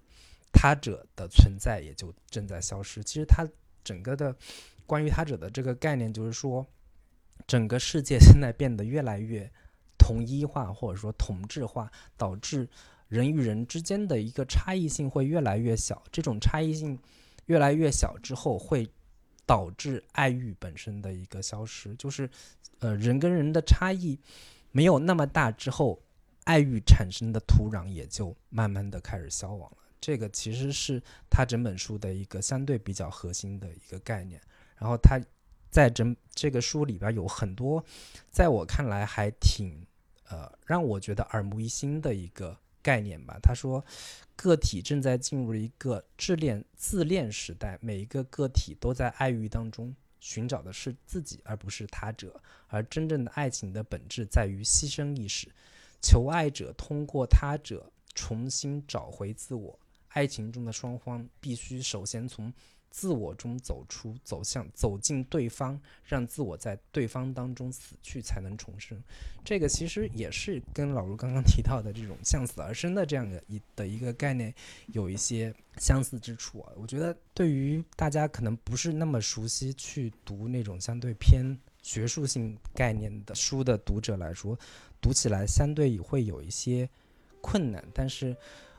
[0.52, 3.02] 他者的存在也就正在消失。
[3.02, 3.44] 其实，它
[3.82, 4.32] 整个的
[4.86, 6.64] 关于他者的这个概念，就是说，
[7.48, 9.50] 整个世界现在变得越来越
[9.98, 12.68] 统一化，或者说同质化，导致
[13.08, 16.00] 人与人之间的一个差异性会越来越小。
[16.12, 16.96] 这种差异性
[17.46, 18.88] 越来越小之后，会。
[19.46, 22.28] 导致爱欲本身的一个消失，就是，
[22.78, 24.18] 呃，人跟人的差异
[24.72, 26.02] 没有那么大之后，
[26.44, 29.78] 爱欲产生的土壤也就慢慢的开始消亡了。
[30.00, 34.40] 这个其实是他整本书的一个相对比较核心的一个概念。
[34.76, 35.20] 然后他
[35.70, 37.84] 在整这个书里边有很多，
[38.30, 39.86] 在我看来还挺，
[40.28, 42.56] 呃，让我觉得耳目一新的一个。
[42.84, 43.82] 概念吧，他说，
[44.36, 52.40] 个体正在进入一个自恋自恋时代，每一个个体都在爱欲当中寻找的是自己，而不是他者。
[52.68, 55.48] 而真正的爱情的本质在于牺牲意识，
[56.02, 59.78] 求爱者通过他者重新找回自我，
[60.08, 62.52] 爱情中的双方必须首先从
[62.94, 68.96] 自我中走出，走向走进对方，让自我在对方当中死去，才能重生。
[69.44, 74.54] 这个其实也是跟老卢刚刚提到的这种向死而生的这样的一的一个概念
[74.92, 76.72] 有一些相似之处啊。
[76.76, 81.44] 我觉得对于大家可能不是那么熟悉去读那种相对偏
[81.82, 84.56] 学术性概念的书的读者来说，
[85.00, 86.88] 读起来相对也会有一些
[87.40, 87.84] 困难。
[87.92, 88.36] 但是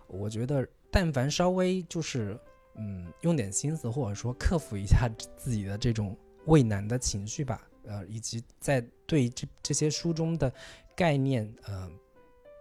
[0.07, 2.39] 我觉得，但凡稍微就是
[2.77, 10.51] 嗯用点心思，或者说克服一下自己的这种畏难的情绪吧，呃，以及在对这这些书中的
[10.95, 11.89] 概念，呃，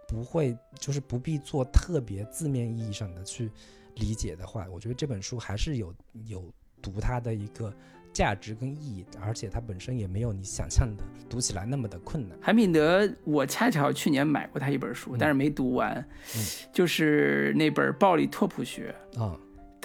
[0.07, 3.51] 不会就是不必做特别字面意义上的去
[3.95, 5.93] 理解的话，我觉得这本书还是有
[6.25, 7.73] 有读它的一个
[8.13, 12.37] 价值跟意义，而且它本身也没有你想象的读起来那么的困难。
[12.41, 15.95] 韩品德，我恰巧去年买过他一本书，但是没读完，
[16.35, 18.95] 嗯就是那本《暴力拓扑学》。
[19.21, 19.37] 啊，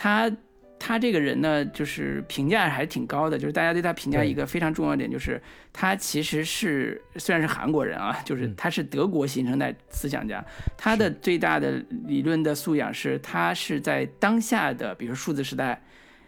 [0.03, 0.33] 他
[0.79, 5.39] 他这个人呢，就是评价还是挺高的，就是大家对他评价一个非常重要点，就是
[5.75, 10.43] 他其实是虽然是韩国人啊，就是嗯他是德国新生代思想家，
[10.79, 11.73] 他的最大的
[12.07, 15.79] 理论的素养是他是在当下的，比如说数字时代。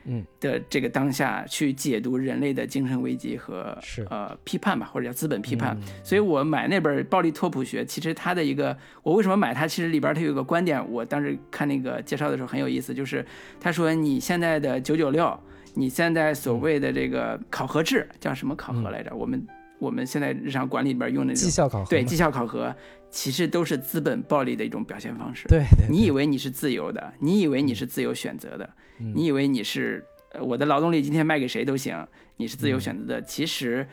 [0.04, 5.76] 嗯的这个当下去解读人类的精神危机和是呃批判吧，或者叫资本批判。
[5.80, 9.66] 嗯所以我买那本《暴力拓扑学》，其实它的一个，我为什么买它？
[9.66, 13.24] 其实里边它有一个观点，我当时看那个介绍的时候很有意思，就是
[13.60, 15.38] 他说你现在的九九六，
[15.74, 19.14] 你现在所谓的这个考核制叫什么考核来着？
[19.14, 19.46] 我们
[19.78, 22.74] 我们现在日常管理里边用的绩效考核对绩效考核，
[23.12, 25.46] 其实都是资本暴力的一种表现方式。
[25.46, 28.68] 对对，你以为你是自由的，你以为你是自由选择的，
[28.98, 32.08] 嗯你以为你是呃我的劳动力今天卖给谁都行，
[32.38, 33.22] 你是自嗯由选择的。
[33.22, 33.86] 其实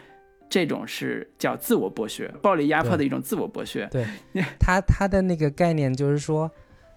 [0.49, 3.87] 这种是叫自我剥削，暴力压迫的一种自我剥削。
[3.91, 4.05] 对
[4.57, 6.49] 他他的那个概念就是说，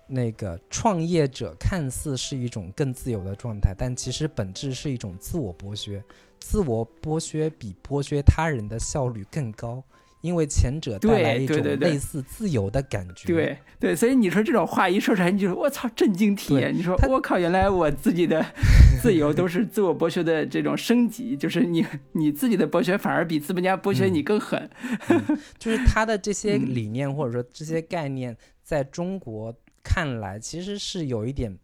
[0.07, 6.03] 那个创业者看似是一种更自由的状态，但其实本质是一种自我剥削。
[6.39, 9.83] 自我剥削比剥削他人的效率更高，
[10.23, 13.27] 因为前者带来一种类似自由的感觉。
[13.27, 16.75] 对对，所以你说这种话一说出来，你就说我操，震惊体验。
[16.75, 18.45] 你说我靠，原来我自己的
[19.03, 24.71] 自由都是自我剥削的这种升级，就是你你自己的剥削反而比资本家剥削你更狠。
[25.59, 31.59] 就是他的这些嗯理念或者说这些概念，在中国看来其实是有一点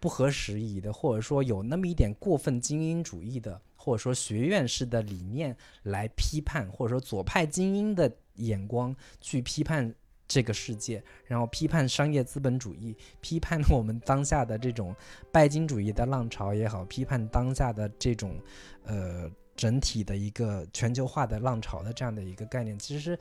[0.00, 9.94] 不合时宜的，或者说有那么一点过分精英主义的，或者说学院式的理念来批判，或者说左派精英的眼光去批判。
[10.30, 14.94] 这个世界，然后批判商业资本主义，批判我们当下的这种
[15.32, 18.38] 拜金主义的浪潮也好，批判当下的这种
[18.84, 23.18] 呃整体的一个全球化的浪潮的这样的一个概念，其实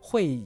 [0.00, 0.42] 会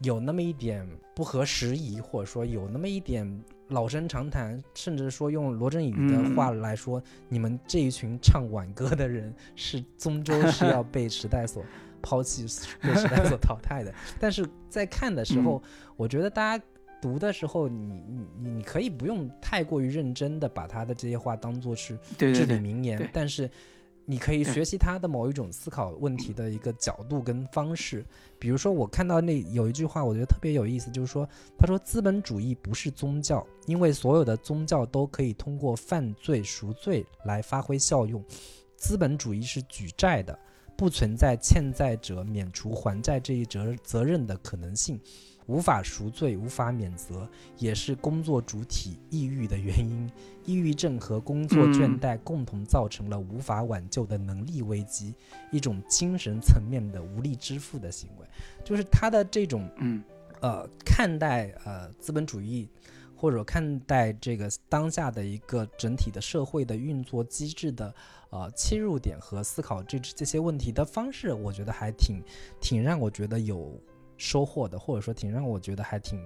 [0.00, 3.26] 有那么一点不合时宜，或者说有那么一点
[3.68, 11.64] 老生常谈，甚至说用罗振宇的嗯话来说，你们这一群唱挽歌的人是终究 是要被时代所
[12.00, 12.42] 抛弃、
[12.82, 13.92] 被时代所淘汰的。
[14.20, 15.62] 但是在看的时候，
[15.96, 16.64] 我觉得大家。
[16.98, 23.48] 读的时候，你你你你可以不用太过于认真的把他的这些话当做是至理对对对，名言对，但是
[24.08, 28.06] 你可以学习他的某一种思考问题的一个角度跟方式。
[28.38, 31.28] 比如说，我看到那有一句话，我觉得特别有意思，就是说，
[31.58, 38.24] 他说资本主义不是宗教，因为所有的宗教都可以通过犯罪赎罪来发挥效用，
[38.76, 40.38] 资本主义是举债的，
[40.76, 45.00] 不存在欠债者免除还债这一责责任的可能性。
[45.46, 47.28] 无法赎罪，无法免责，
[47.58, 50.10] 也是工作主体抑郁的原因。
[50.44, 55.14] 抑郁症和工作倦怠共同造成了无法挽救的能力危机，
[55.50, 58.26] 一种精神层面的无力支付的行为，
[58.64, 60.02] 就是他的这种嗯。
[60.40, 62.68] 呃看待呃资本主义，
[63.16, 67.92] 或者看待这个当下的一个整体的社会的运作机制的
[68.28, 72.22] 呃切入点和思考这这些问题的方式，我觉得还挺
[72.60, 73.80] 挺让我觉得有
[74.16, 76.20] 收获的，或者说挺让我觉得还挺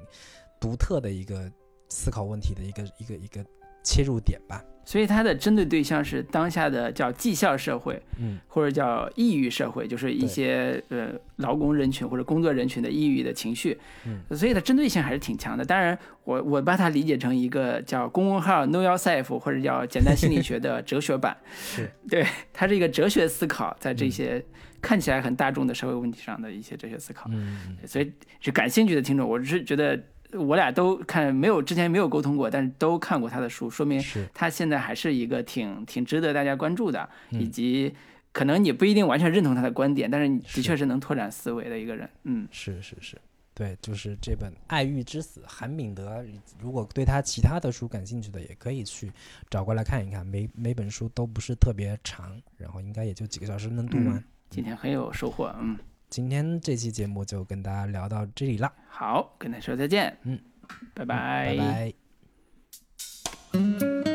[0.61, 1.51] 独特的一个
[1.89, 3.45] 思考问题的一个一个一个
[3.83, 4.62] 切入点吧。
[4.83, 8.41] 所以它的针对对象是当下的叫绩效社会，嗯。
[8.49, 15.65] 或者叫抑郁社会，就是一些呃劳工人群或者工作人群的抑郁的情绪，嗯，所以它针对性还是挺强的。
[15.65, 21.89] 当然我，我把它理解成一个叫公众号 Know Yourself 或者叫简单心理学的哲学版， 是。
[22.09, 24.11] 对，它是一个哲学思考，在这嗯。
[24.11, 24.45] 些
[24.81, 27.28] 看起来很大众的社会问题上的一些哲学思考。
[27.32, 30.02] 嗯，所以是感兴趣的听众，我是觉得
[30.32, 34.02] 我俩都看没有之前没有沟通过，但是都看过他的书，说明
[34.32, 37.94] 他现在还是一个挺挺值得大家关注的，以及
[38.32, 42.09] 可能你不一定完全认同他的观点，但是你的确是能拓展思维的一个人。
[42.24, 43.16] 嗯，是是是。
[43.52, 46.24] 对，就是这本《爱欲之死》，韩敏德。
[46.62, 49.12] 如果对他其他的书感兴趣的，也可以去
[49.51, 50.24] 找过来看一看。
[50.24, 54.24] 每每本书都不是特别长，然后应该也就几个小时能读完。
[54.51, 55.79] 今天很有收获，嗯，
[56.09, 60.39] 今天这期节目就跟大家聊到这里啦，好，跟大家再见，嗯，
[60.93, 61.95] 拜拜，拜
[64.03, 64.10] 拜。